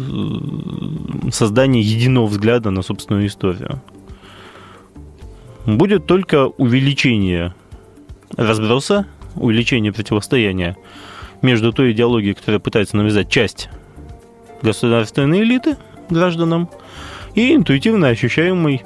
создание 1.31 1.81
единого 1.81 2.27
взгляда 2.27 2.71
на 2.71 2.81
собственную 2.81 3.27
историю. 3.27 3.81
Будет 5.65 6.05
только 6.05 6.47
увеличение 6.47 7.55
разброса, 8.35 9.07
увеличение 9.35 9.93
противостояния 9.93 10.75
между 11.45 11.71
той 11.71 11.91
идеологией, 11.91 12.33
которая 12.33 12.59
пытается 12.59 12.97
навязать 12.97 13.29
часть 13.29 13.69
государственной 14.61 15.41
элиты 15.41 15.77
гражданам, 16.09 16.69
и 17.35 17.53
интуитивно 17.53 18.07
ощущаемой 18.07 18.83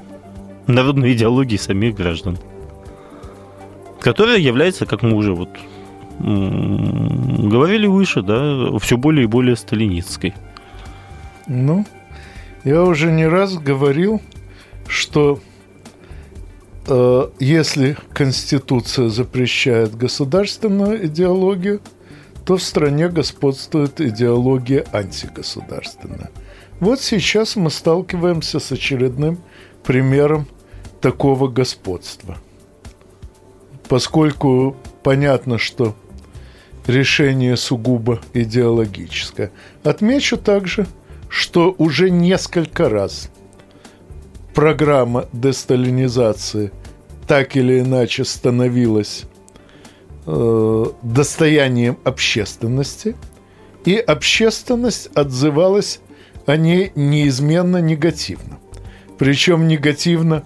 народной 0.68 1.14
идеологией 1.14 1.60
самих 1.60 1.96
граждан, 1.96 2.38
которая 4.00 4.38
является, 4.38 4.86
как 4.86 5.02
мы 5.02 5.14
уже 5.14 5.34
вот 5.34 5.50
говорили 6.20 7.88
выше, 7.88 8.22
да, 8.22 8.78
все 8.80 8.98
более 8.98 9.24
и 9.24 9.28
более 9.28 9.56
сталинистской. 9.56 10.34
Ну, 11.48 11.86
я 12.66 12.84
уже 12.84 13.12
не 13.12 13.26
раз 13.26 13.56
говорил, 13.56 14.22
что 14.88 15.40
э, 16.88 17.30
если 17.40 17.96
Конституция 18.14 19.08
запрещает 19.08 19.96
государственную 19.96 21.06
идеологию, 21.06 21.80
то 22.50 22.58
в 22.58 22.64
стране 22.64 23.10
господствует 23.10 24.02
идеология 24.02 24.84
антигосударственная. 24.92 26.32
Вот 26.80 27.00
сейчас 27.00 27.56
мы 27.56 27.70
сталкиваемся 27.70 28.58
с 28.58 28.72
очередным 28.72 29.38
примером 29.84 30.48
такого 31.00 31.48
господства. 31.48 32.40
Поскольку 33.88 34.76
понятно, 35.04 35.60
что 35.60 35.96
решение 36.88 37.56
сугубо 37.56 38.20
идеологическое. 38.34 39.52
Отмечу 39.84 40.36
также, 40.36 40.88
что 41.30 41.76
уже 41.78 42.10
несколько 42.10 42.90
раз 42.90 43.30
программа 44.56 45.28
десталинизации 45.34 46.72
так 47.28 47.56
или 47.56 47.82
иначе 47.82 48.26
становилась 48.26 49.26
э, 50.26 50.86
достоянием 51.02 51.98
общественности, 52.04 53.16
и 53.86 53.98
общественность 53.98 55.10
отзывалась 55.16 56.00
о 56.46 56.58
ней 56.58 56.92
неизменно 56.96 57.78
негативно. 57.78 58.60
Причем 59.18 59.68
негативно 59.68 60.44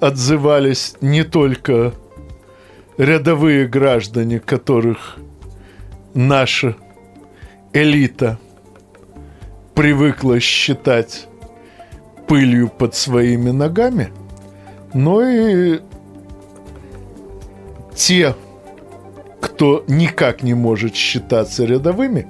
отзывались 0.00 0.94
не 1.00 1.24
только 1.24 1.94
рядовые 2.98 3.66
граждане, 3.66 4.40
которых 4.40 5.16
наша 6.14 6.76
элита 7.72 8.38
привыкла 9.74 10.40
считать 10.40 11.28
пылью 12.26 12.68
под 12.68 12.94
своими 12.94 13.50
ногами, 13.50 14.10
но 14.94 15.22
и 15.22 15.80
те 17.94 18.34
кто 19.46 19.84
никак 19.86 20.42
не 20.42 20.54
может 20.54 20.96
считаться 20.96 21.64
рядовыми, 21.64 22.26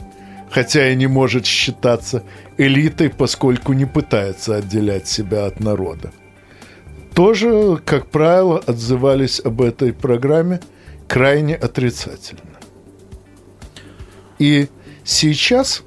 хотя 0.50 0.90
и 0.90 0.96
не 0.96 1.06
может 1.06 1.46
считаться 1.46 2.24
элитой, 2.58 3.08
поскольку 3.08 3.72
не 3.72 3.86
пытается 3.86 4.56
отделять 4.56 5.08
себя 5.08 5.46
от 5.46 5.58
народа. 5.58 6.12
Тоже, 7.14 7.78
как 7.86 8.08
правило, 8.08 8.58
отзывались 8.58 9.40
об 9.42 9.62
этой 9.62 9.94
программе 9.94 10.60
крайне 11.08 11.54
отрицательно. 11.54 12.58
И 14.38 14.68
сейчас 15.02 15.84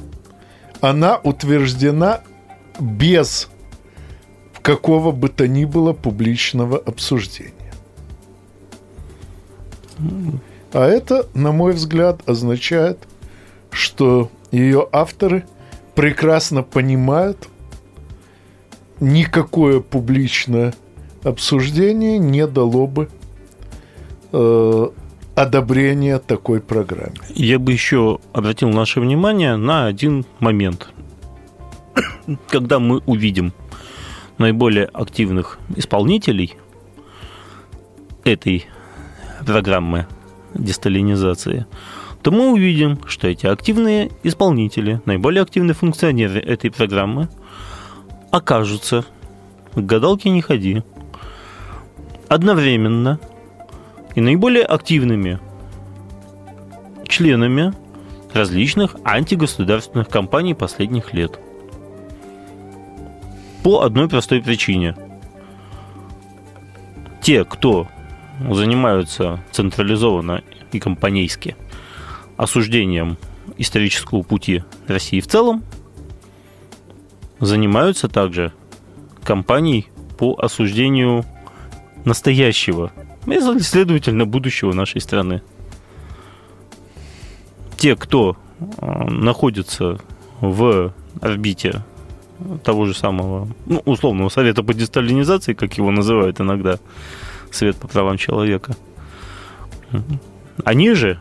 она 0.81 1.17
утверждена 1.17 2.21
без 2.79 3.49
какого 4.63 5.11
бы 5.11 5.29
то 5.29 5.47
ни 5.47 5.65
было 5.65 5.93
публичного 5.93 6.79
обсуждения. 6.79 7.53
А 10.73 10.87
это, 10.87 11.27
на 11.33 11.51
мой 11.51 11.73
взгляд, 11.73 12.21
означает, 12.27 12.99
что 13.71 14.29
ее 14.51 14.87
авторы 14.91 15.45
прекрасно 15.95 16.63
понимают, 16.63 17.47
никакое 18.99 19.79
публичное 19.79 20.73
обсуждение 21.23 22.17
не 22.17 22.45
дало 22.47 22.87
бы 22.87 23.09
э, 24.31 24.89
одобрения 25.35 26.19
такой 26.19 26.61
программе. 26.61 27.15
Я 27.29 27.59
бы 27.59 27.71
еще 27.71 28.19
обратил 28.33 28.69
наше 28.69 28.99
внимание 29.01 29.55
на 29.55 29.85
один 29.85 30.25
момент. 30.39 30.89
Когда 32.49 32.79
мы 32.79 32.99
увидим 33.05 33.53
наиболее 34.37 34.85
активных 34.85 35.59
исполнителей 35.75 36.55
этой 38.23 38.65
программы 39.45 40.07
десталинизации, 40.53 41.65
то 42.21 42.31
мы 42.31 42.51
увидим, 42.51 42.99
что 43.05 43.27
эти 43.27 43.45
активные 43.47 44.11
исполнители, 44.23 45.01
наиболее 45.05 45.41
активные 45.41 45.73
функционеры 45.73 46.39
этой 46.39 46.71
программы 46.71 47.29
окажутся, 48.31 49.05
к 49.73 49.79
гадалке 49.79 50.29
не 50.29 50.41
ходи, 50.41 50.83
одновременно 52.27 53.19
и 54.15 54.21
наиболее 54.21 54.63
активными 54.63 55.39
членами 57.07 57.73
различных 58.33 58.95
антигосударственных 59.03 60.09
кампаний 60.09 60.55
последних 60.55 61.13
лет. 61.13 61.39
По 63.63 63.81
одной 63.81 64.07
простой 64.07 64.41
причине. 64.41 64.95
Те, 67.21 67.43
кто 67.43 67.87
занимаются 68.39 69.43
централизованно 69.51 70.43
и 70.71 70.79
компанейски 70.79 71.55
осуждением 72.37 73.17
исторического 73.57 74.21
пути 74.21 74.63
России 74.87 75.19
в 75.19 75.27
целом, 75.27 75.63
занимаются 77.39 78.07
также 78.07 78.53
кампанией 79.23 79.87
по 80.17 80.35
осуждению 80.35 81.25
настоящего 82.05 82.91
и, 83.25 83.39
следовательно, 83.59 84.25
будущего 84.25 84.73
нашей 84.73 85.01
страны. 85.01 85.41
Те, 87.77 87.95
кто 87.95 88.35
э, 88.59 89.09
находится 89.09 89.99
в 90.41 90.93
орбите 91.21 91.83
того 92.63 92.85
же 92.85 92.93
самого, 92.93 93.47
ну, 93.65 93.81
условного 93.85 94.29
совета 94.29 94.63
по 94.63 94.73
десталинизации, 94.73 95.53
как 95.53 95.77
его 95.77 95.91
называют 95.91 96.39
иногда, 96.39 96.79
Совет 97.51 97.77
по 97.77 97.87
правам 97.87 98.17
человека, 98.17 98.75
они 100.63 100.93
же 100.93 101.19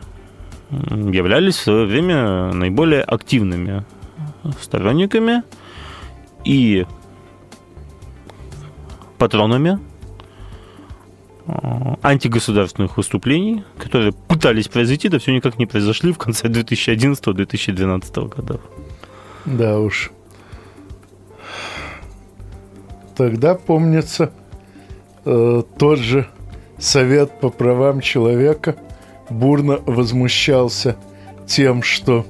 являлись 0.71 1.55
в 1.55 1.61
свое 1.61 1.85
время 1.85 2.53
наиболее 2.53 3.01
активными 3.01 3.83
сторонниками 4.61 5.43
и 6.45 6.85
патронами 9.17 9.79
а, 11.47 11.97
антигосударственных 12.03 12.97
выступлений, 12.97 13.63
которые 13.77 14.13
пытались 14.13 14.67
произойти, 14.67 15.09
да 15.09 15.17
все 15.19 15.33
никак 15.33 15.57
не 15.57 15.65
произошли 15.65 16.13
в 16.13 16.17
конце 16.17 16.47
2011-2012 16.47 18.35
годов. 18.35 18.61
Да 19.45 19.79
уж. 19.79 20.11
Тогда, 23.17 23.55
помнится, 23.55 24.31
э, 25.25 25.63
тот 25.77 25.99
же 25.99 26.27
Совет 26.77 27.39
по 27.41 27.49
правам 27.49 27.99
человека 27.99 28.77
бурно 29.29 29.79
возмущался 29.85 30.95
тем, 31.45 31.83
что 31.83 32.25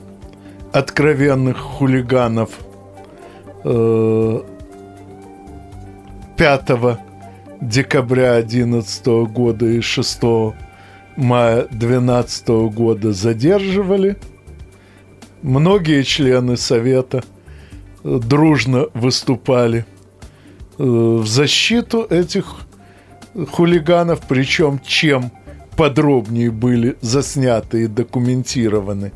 откровенных 0.72 1.58
хулиганов 1.58 2.50
э, 3.64 4.42
5 6.38 6.70
декабря 7.62 8.42
2011 8.42 9.06
года 9.32 9.66
и 9.66 9.82
6 9.82 10.24
мая 11.16 11.68
2012 11.70 12.48
года 12.48 13.12
задерживали. 13.12 14.18
Многие 15.42 16.04
члены 16.04 16.58
Совета 16.58 17.24
э, 18.04 18.20
дружно 18.24 18.88
выступали 18.94 19.86
э, 20.78 20.84
в 20.84 21.28
защиту 21.28 22.04
этих 22.04 22.69
хулиганов, 23.52 24.22
причем 24.28 24.80
чем 24.86 25.32
подробнее 25.76 26.52
были 26.52 26.98
засняты 27.02 27.84
и 27.84 27.88
документированы 27.88 29.12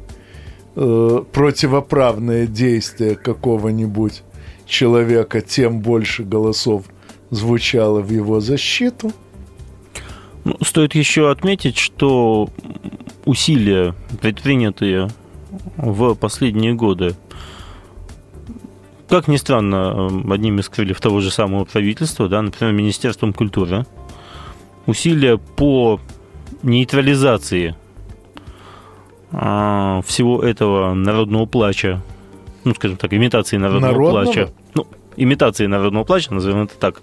э, 0.75 1.23
противоправные 1.31 2.47
действия 2.47 3.15
какого-нибудь 3.15 4.23
человека, 4.65 5.41
тем 5.41 5.81
больше 5.81 6.23
голосов 6.23 6.85
звучало 7.31 7.99
в 8.01 8.11
его 8.11 8.39
защиту. 8.39 9.11
Ну, 10.45 10.57
стоит 10.61 10.95
еще 10.95 11.31
отметить, 11.31 11.77
что 11.77 12.49
усилия, 13.25 13.95
предпринятые 14.21 15.09
в 15.77 16.15
последние 16.15 16.73
годы, 16.73 17.15
как 19.07 19.27
ни 19.27 19.37
странно, 19.37 20.07
одними 20.33 20.61
из 20.61 20.69
крыльев 20.69 20.99
того 20.99 21.21
же 21.21 21.29
самого 21.29 21.65
правительства, 21.65 22.27
да, 22.27 22.41
например, 22.41 22.73
Министерством 22.73 23.31
культуры, 23.31 23.85
усилия 24.85 25.37
по 25.37 25.99
нейтрализации 26.61 27.75
а, 29.31 30.01
всего 30.05 30.43
этого 30.43 30.93
народного 30.93 31.45
плача, 31.45 32.01
ну, 32.63 32.73
скажем 32.75 32.97
так, 32.97 33.13
имитации 33.13 33.57
народного, 33.57 33.91
народного? 33.91 34.23
плача. 34.23 34.49
Ну, 34.75 34.87
имитации 35.17 35.65
народного 35.65 36.03
плача, 36.03 36.33
назовем 36.33 36.63
это 36.63 36.75
так. 36.79 37.01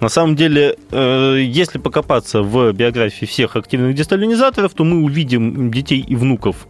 На 0.00 0.08
самом 0.08 0.36
деле, 0.36 0.76
э, 0.90 1.38
если 1.42 1.78
покопаться 1.78 2.42
в 2.42 2.72
биографии 2.72 3.26
всех 3.26 3.56
активных 3.56 3.94
десталинизаторов, 3.94 4.74
то 4.74 4.84
мы 4.84 5.02
увидим 5.02 5.70
детей 5.70 6.00
и 6.00 6.16
внуков 6.16 6.66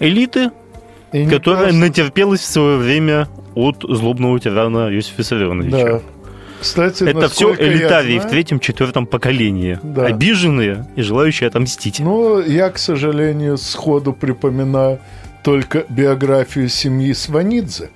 элиты, 0.00 0.50
и 1.12 1.26
которая 1.26 1.64
просто... 1.64 1.78
натерпелась 1.78 2.40
в 2.40 2.46
свое 2.46 2.78
время 2.78 3.28
от 3.54 3.82
злобного 3.82 4.38
тирана 4.40 4.94
Иосифа 4.94 5.18
Виссарионовича. 5.18 5.84
Да. 5.84 6.00
Кстати, 6.60 7.04
это 7.04 7.28
все 7.28 7.54
элитарии 7.54 8.18
в 8.18 8.26
третьем-четвертом 8.28 9.06
поколении. 9.06 9.78
Да. 9.82 10.06
Обиженные 10.06 10.86
и 10.96 11.02
желающие 11.02 11.48
отомстить. 11.48 12.00
Ну, 12.00 12.40
я, 12.40 12.70
к 12.70 12.78
сожалению, 12.78 13.58
сходу 13.58 14.12
припоминаю 14.12 15.00
только 15.42 15.84
биографию 15.88 16.68
семьи 16.68 17.12
Сванидзе, 17.12 17.90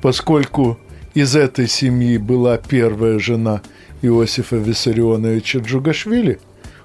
поскольку 0.00 0.78
из 1.14 1.34
этой 1.34 1.68
семьи 1.68 2.16
была 2.18 2.56
первая 2.58 3.18
жена 3.18 3.62
Иосифа 4.02 4.56
Виссарионовича 4.56 5.58
Джугашвили, 5.58 6.38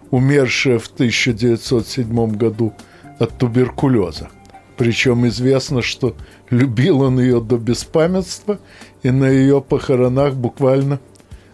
умершая 0.10 0.80
в 0.80 0.88
1907 0.88 2.36
году 2.36 2.74
от 3.20 3.38
туберкулеза. 3.38 4.30
Причем 4.78 5.28
известно, 5.28 5.82
что 5.82 6.16
любил 6.50 7.02
он 7.02 7.20
ее 7.20 7.40
до 7.40 7.58
беспамятства 7.58 8.60
и 9.04 9.12
на 9.12 9.30
ее 9.30 9.62
похоронах 9.62 10.34
буквально 10.34 11.00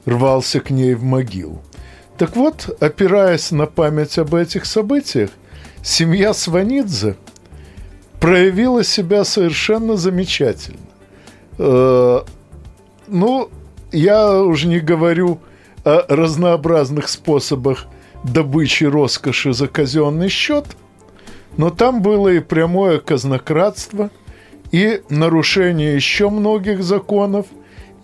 рвался 0.05 0.59
к 0.59 0.69
ней 0.69 0.93
в 0.93 1.03
могилу. 1.03 1.61
Так 2.17 2.35
вот, 2.35 2.75
опираясь 2.79 3.51
на 3.51 3.65
память 3.65 4.17
об 4.17 4.35
этих 4.35 4.65
событиях, 4.65 5.29
семья 5.81 6.33
Сванидзе 6.33 7.15
проявила 8.19 8.83
себя 8.83 9.23
совершенно 9.23 9.95
замечательно. 9.95 10.79
Э, 11.57 12.21
ну, 13.07 13.49
я 13.91 14.41
уже 14.41 14.67
не 14.67 14.79
говорю 14.79 15.39
о 15.83 16.03
разнообразных 16.07 17.07
способах 17.07 17.85
добычи 18.23 18.83
роскоши 18.83 19.53
за 19.53 19.67
казенный 19.67 20.29
счет, 20.29 20.65
но 21.57 21.69
там 21.69 22.01
было 22.01 22.27
и 22.27 22.39
прямое 22.39 22.99
казнократство, 22.99 24.09
и 24.71 25.01
нарушение 25.09 25.95
еще 25.95 26.29
многих 26.29 26.83
законов, 26.83 27.47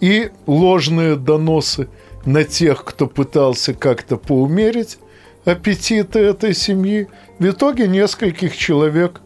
и 0.01 0.31
ложные 0.45 1.15
доносы 1.15 1.87
на 2.25 2.43
тех, 2.43 2.83
кто 2.83 3.07
пытался 3.07 3.73
как-то 3.73 4.17
поумерить 4.17 4.97
аппетиты 5.45 6.19
этой 6.19 6.53
семьи. 6.53 7.07
В 7.39 7.47
итоге 7.47 7.87
нескольких 7.87 8.57
человек 8.57 9.21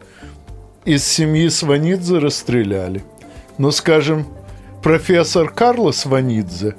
из 0.84 1.04
семьи 1.04 1.48
Сванидзе 1.48 2.18
расстреляли. 2.18 3.02
Но, 3.58 3.70
скажем, 3.70 4.26
профессор 4.82 5.50
Карлос 5.50 6.06
Ванидзе, 6.06 6.74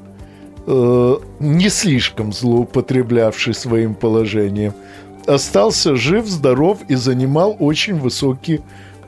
э, 0.66 1.16
не 1.39 1.70
слишком 1.70 2.34
злоупотреблявший 2.34 3.53
своим 3.53 3.95
положением, 3.95 4.74
остался 5.28 5.95
жив, 5.95 6.28
здоров 6.28 6.80
и 6.88 6.95
занимал 6.95 7.55
очень 7.59 7.95
высокие 7.95 8.62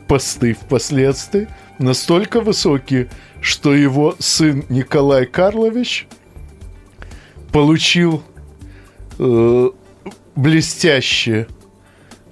посты 0.08 0.54
впоследствии, 0.54 1.48
настолько 1.80 2.42
высокие, 2.42 3.10
что 3.42 3.74
его 3.74 4.16
сын 4.20 4.66
Николай 4.70 5.26
Карлович 5.26 6.08
получил 7.52 8.24
э, 9.20 9.70
блестящее 10.36 11.48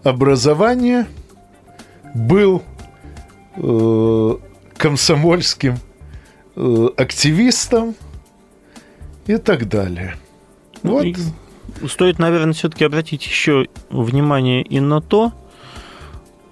образование, 0.03 1.07
был 2.13 2.63
э, 3.55 4.37
комсомольским 4.77 5.77
Э, 6.53 6.89
активистам 6.97 7.95
и 9.25 9.37
так 9.37 9.69
далее. 9.69 10.17
Ну, 10.83 10.91
вот. 10.91 11.89
Стоит, 11.89 12.19
наверное, 12.19 12.53
все-таки 12.53 12.83
обратить 12.83 13.25
еще 13.25 13.67
внимание 13.89 14.61
и 14.61 14.81
на 14.81 15.01
то, 15.01 15.31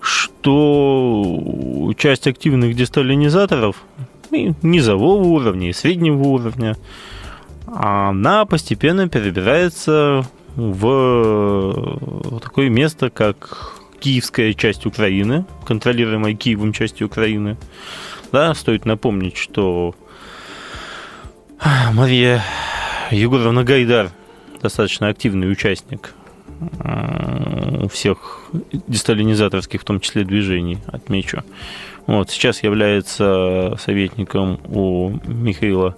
что 0.02 1.94
часть 1.98 2.28
активных 2.28 2.76
десталинизаторов 2.76 3.84
и 4.32 4.54
низового 4.62 5.24
уровня, 5.24 5.70
и 5.70 5.74
среднего 5.74 6.22
уровня, 6.24 6.78
она 7.68 8.46
постепенно 8.46 9.10
перебирается 9.10 10.26
в 10.56 12.40
такое 12.42 12.70
место, 12.70 13.10
как 13.10 13.76
киевская 14.00 14.54
часть 14.54 14.86
Украины, 14.86 15.46
контролируемая 15.66 16.34
Киевом 16.34 16.74
часть 16.74 17.02
Украины, 17.02 17.58
да, 18.32 18.54
стоит 18.54 18.86
напомнить, 18.86 19.38
что 19.38 19.96
Мария 21.94 22.44
Егоровна 23.12 23.64
Гайдар 23.64 24.12
достаточно 24.62 25.08
активный 25.10 25.52
участник 25.52 26.14
всех 27.92 28.50
десталинизаторских, 28.88 29.82
в 29.82 29.86
том 29.86 30.00
числе 30.00 30.24
движений, 30.24 30.80
отмечу. 30.88 31.44
Вот, 32.08 32.30
сейчас 32.30 32.64
является 32.64 33.76
советником 33.80 34.60
у 34.66 35.12
Михаила 35.28 35.96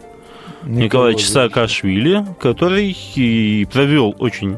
Николаевича 0.63 1.27
Саакашвили, 1.27 2.25
который 2.39 2.95
и 3.15 3.67
провел 3.71 4.15
очень 4.19 4.57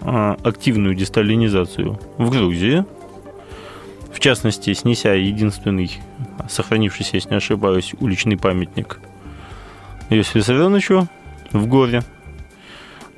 э, 0.00 0.36
активную 0.42 0.94
десталинизацию 0.94 2.00
в 2.16 2.30
Грузии, 2.30 2.84
в 4.12 4.20
частности, 4.20 4.72
снеся 4.72 5.12
единственный 5.12 5.90
сохранившийся, 6.48 7.16
если 7.16 7.30
не 7.30 7.36
ошибаюсь, 7.36 7.94
уличный 8.00 8.38
памятник 8.38 8.98
Иосифу 10.08 10.38
Виссарионовичу 10.38 11.06
в 11.52 11.66
горе. 11.66 12.02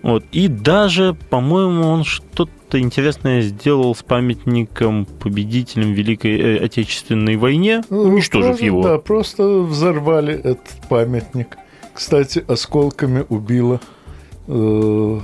Вот. 0.03 0.24
И 0.32 0.49
даже, 0.49 1.16
по-моему, 1.30 1.84
он 1.86 2.05
что-то 2.05 2.78
интересное 2.78 3.42
сделал 3.42 3.94
с 3.94 4.03
памятником 4.03 5.07
победителям 5.07 5.92
Великой 5.92 6.38
э, 6.38 6.64
Отечественной 6.64 7.36
войне, 7.36 7.82
ну, 7.90 8.03
уничтожив 8.03 8.51
просто, 8.51 8.64
его. 8.64 8.82
Да, 8.82 8.99
просто 8.99 9.61
взорвали 9.62 10.34
этот 10.34 10.88
памятник. 10.88 11.57
Кстати, 11.94 12.44
осколками 12.46 13.24
убило 13.28 13.80
э, 14.46 15.20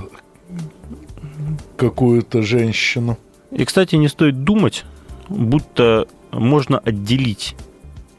какую-то 1.77 2.41
женщину. 2.41 3.17
И, 3.51 3.63
кстати, 3.63 3.95
не 3.95 4.09
стоит 4.09 4.43
думать, 4.43 4.83
будто 5.29 6.07
можно 6.31 6.79
отделить 6.79 7.55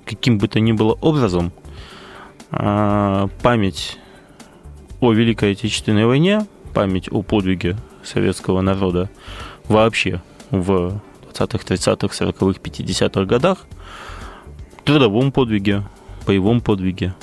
каким 0.07 0.38
бы 0.38 0.48
то 0.48 0.61
ни 0.61 0.72
было 0.72 0.96
образом 1.00 1.52
э, 2.52 3.28
память 3.42 3.98
о 5.07 5.12
Великой 5.12 5.52
Отечественной 5.52 6.04
войне, 6.04 6.46
память 6.74 7.09
о 7.12 7.22
подвиге 7.22 7.76
советского 8.02 8.61
народа 8.61 9.09
вообще 9.68 10.20
в 10.50 11.00
20-х, 11.32 11.64
30-х, 11.64 12.24
40-х, 12.24 12.61
50-х 12.61 13.24
годах, 13.24 13.66
трудовом 14.84 15.30
подвиге, 15.30 15.84
боевом 16.26 16.61
подвиге, 16.61 17.14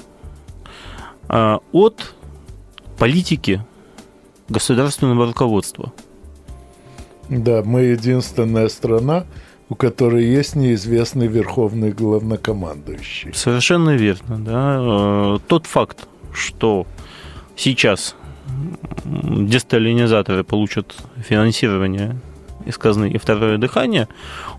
а 1.27 1.59
от 1.73 2.15
политики 2.97 3.61
государственного 4.47 5.25
руководства. 5.25 5.91
Да, 7.27 7.63
мы 7.65 7.81
единственная 7.81 8.69
страна, 8.69 9.25
у 9.67 9.75
которой 9.75 10.23
есть 10.23 10.55
неизвестный 10.55 11.27
верховный 11.27 11.91
главнокомандующий. 11.91 13.33
Совершенно 13.33 13.89
верно. 13.97 14.37
Да. 14.39 14.77
Э, 14.79 15.39
тот 15.49 15.65
факт, 15.65 16.07
что 16.33 16.87
сейчас 17.55 18.15
десталинизаторы 19.05 20.43
получат 20.43 20.95
финансирование 21.17 22.17
из 22.65 22.77
казны 22.77 23.09
и 23.09 23.17
второе 23.17 23.57
дыхание, 23.57 24.07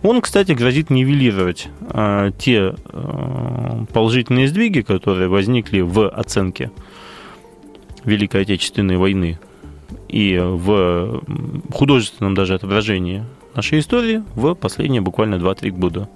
он, 0.03 0.21
кстати, 0.21 0.53
грозит 0.53 0.91
нивелировать 0.91 1.69
а, 1.89 2.31
те 2.33 2.75
а, 2.87 3.85
положительные 3.93 4.49
сдвиги, 4.49 4.83
которые 4.83 5.29
возникли 5.29 5.81
в 5.81 6.09
оценке 6.09 6.71
Великой 8.05 8.43
Отечественной 8.43 8.99
войны 8.99 9.39
и 10.09 10.39
в 10.39 11.23
художественном 11.73 12.35
даже 12.35 12.55
отображении 12.55 13.25
нашей 13.55 13.79
истории 13.79 14.23
в 14.35 14.55
последние 14.55 15.01
буквально 15.01 15.37
2-3 15.37 15.71
года. 15.71 16.09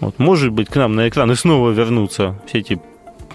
Вот, 0.00 0.18
может 0.18 0.52
быть, 0.52 0.68
к 0.68 0.76
нам 0.76 0.94
на 0.94 1.08
экраны 1.08 1.34
снова 1.36 1.70
вернутся 1.70 2.38
все 2.46 2.58
эти 2.58 2.80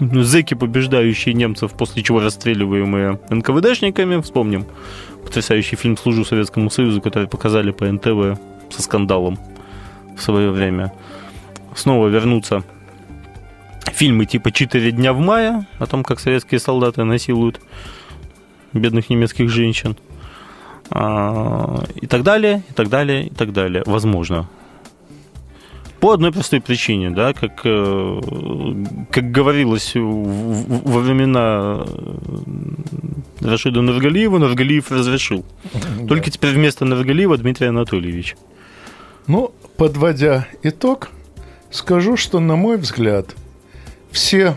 зэки, 0.00 0.54
побеждающие 0.54 1.34
немцев, 1.34 1.72
после 1.72 2.02
чего 2.02 2.20
расстреливаемые 2.20 3.20
НКВДшниками. 3.28 4.20
Вспомним 4.20 4.66
потрясающий 5.22 5.76
фильм 5.76 5.96
«Служу 5.96 6.24
Советскому 6.24 6.70
Союзу», 6.70 7.00
который 7.00 7.28
показали 7.28 7.70
по 7.70 7.84
НТВ 7.84 8.40
со 8.70 8.82
скандалом 8.82 9.38
в 10.16 10.22
свое 10.22 10.50
время. 10.50 10.92
Снова 11.74 12.08
вернутся 12.08 12.64
фильмы 13.92 14.26
типа 14.26 14.50
«Четыре 14.50 14.92
дня 14.92 15.12
в 15.12 15.18
мае», 15.18 15.66
о 15.78 15.86
том, 15.86 16.02
как 16.02 16.20
советские 16.20 16.58
солдаты 16.58 17.04
насилуют 17.04 17.60
бедных 18.72 19.10
немецких 19.10 19.50
женщин. 19.50 19.96
А, 20.90 21.84
и 21.94 22.06
так 22.06 22.22
далее, 22.22 22.62
и 22.68 22.72
так 22.72 22.88
далее, 22.88 23.26
и 23.26 23.30
так 23.30 23.52
далее. 23.52 23.82
Возможно. 23.86 24.48
По 26.00 26.12
одной 26.12 26.32
простой 26.32 26.60
причине, 26.60 27.10
да, 27.10 27.34
как, 27.34 27.60
э, 27.64 28.20
как 29.10 29.30
говорилось 29.30 29.92
во 29.94 31.00
времена 31.00 31.84
Рашида 33.40 33.82
Нургалиева, 33.82 34.38
Нургалиев 34.38 34.90
разрешил. 34.90 35.44
Только 36.08 36.30
теперь 36.30 36.54
вместо 36.54 36.84
Нургалиева 36.84 37.36
Дмитрий 37.36 37.68
Анатольевич. 37.68 38.36
Ну, 39.26 39.52
подводя 39.76 40.46
итог, 40.62 41.10
скажу, 41.70 42.16
что, 42.16 42.40
на 42.40 42.56
мой 42.56 42.78
взгляд, 42.78 43.34
все 44.10 44.56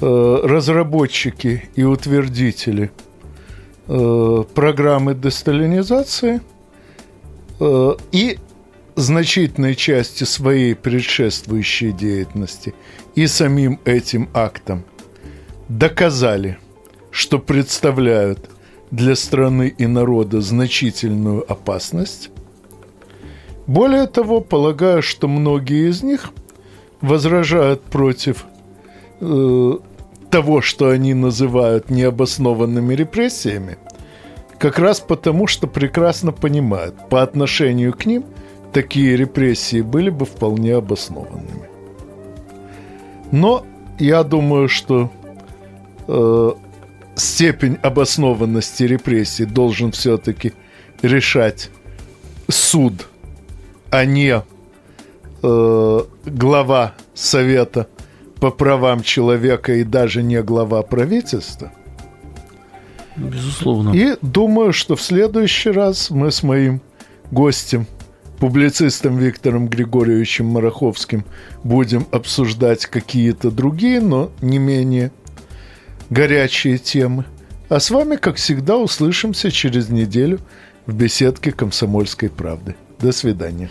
э, 0.00 0.40
разработчики 0.44 1.68
и 1.74 1.84
утвердители 1.84 2.90
э, 3.88 4.44
программы 4.54 5.14
десталинизации 5.14 6.40
э, 7.60 7.94
и 8.12 8.38
значительной 8.96 9.74
части 9.74 10.24
своей 10.24 10.74
предшествующей 10.74 11.92
деятельности 11.92 12.74
и 13.14 13.26
самим 13.26 13.80
этим 13.84 14.28
актом 14.34 14.84
доказали, 15.68 16.58
что 17.10 17.38
представляют 17.38 18.50
для 18.90 19.16
страны 19.16 19.74
и 19.76 19.86
народа 19.86 20.40
значительную 20.40 21.50
опасность. 21.50 22.30
Более 23.66 24.06
того, 24.06 24.40
полагаю, 24.40 25.02
что 25.02 25.28
многие 25.28 25.88
из 25.88 26.02
них 26.02 26.30
возражают 27.00 27.82
против 27.84 28.44
э, 29.20 29.72
того, 30.30 30.60
что 30.60 30.90
они 30.90 31.14
называют 31.14 31.88
необоснованными 31.88 32.94
репрессиями, 32.94 33.78
как 34.58 34.78
раз 34.78 35.00
потому, 35.00 35.46
что 35.46 35.66
прекрасно 35.66 36.32
понимают, 36.32 37.08
по 37.08 37.22
отношению 37.22 37.94
к 37.94 38.04
ним– 38.04 38.24
такие 38.72 39.16
репрессии 39.16 39.80
были 39.80 40.10
бы 40.10 40.24
вполне 40.24 40.74
обоснованными. 40.74 41.68
Но 43.30 43.64
я 43.98 44.24
думаю, 44.24 44.68
что 44.68 45.10
э, 46.08 46.52
степень 47.14 47.78
обоснованности 47.82 48.84
репрессий 48.84 49.44
должен 49.44 49.92
все-таки 49.92 50.52
решать 51.02 51.70
суд, 52.48 53.08
а 53.90 54.04
не 54.04 54.42
э, 55.42 56.00
глава 56.26 56.94
Совета 57.14 57.88
по 58.40 58.50
правам 58.50 59.02
человека 59.02 59.74
и 59.74 59.84
даже 59.84 60.22
не 60.22 60.42
глава 60.42 60.82
правительства. 60.82 61.72
Безусловно. 63.16 63.90
И 63.90 64.16
думаю, 64.22 64.72
что 64.72 64.96
в 64.96 65.02
следующий 65.02 65.70
раз 65.70 66.10
мы 66.10 66.30
с 66.30 66.42
моим 66.42 66.80
гостем 67.30 67.86
публицистом 68.42 69.18
Виктором 69.18 69.68
Григорьевичем 69.68 70.46
Мараховским 70.46 71.24
будем 71.62 72.08
обсуждать 72.10 72.86
какие-то 72.86 73.52
другие, 73.52 74.00
но 74.00 74.32
не 74.40 74.58
менее 74.58 75.12
горячие 76.10 76.78
темы. 76.78 77.24
А 77.68 77.78
с 77.78 77.88
вами, 77.92 78.16
как 78.16 78.34
всегда, 78.34 78.78
услышимся 78.78 79.52
через 79.52 79.90
неделю 79.90 80.40
в 80.86 80.92
беседке 80.92 81.52
«Комсомольской 81.52 82.30
правды». 82.30 82.74
До 82.98 83.12
свидания. 83.12 83.70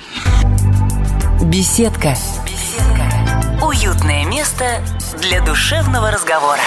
Беседка. 1.51 2.15
Беседка. 2.45 3.65
Уютное 3.67 4.25
место 4.25 4.79
для 5.21 5.45
душевного 5.45 6.11
разговора. 6.11 6.61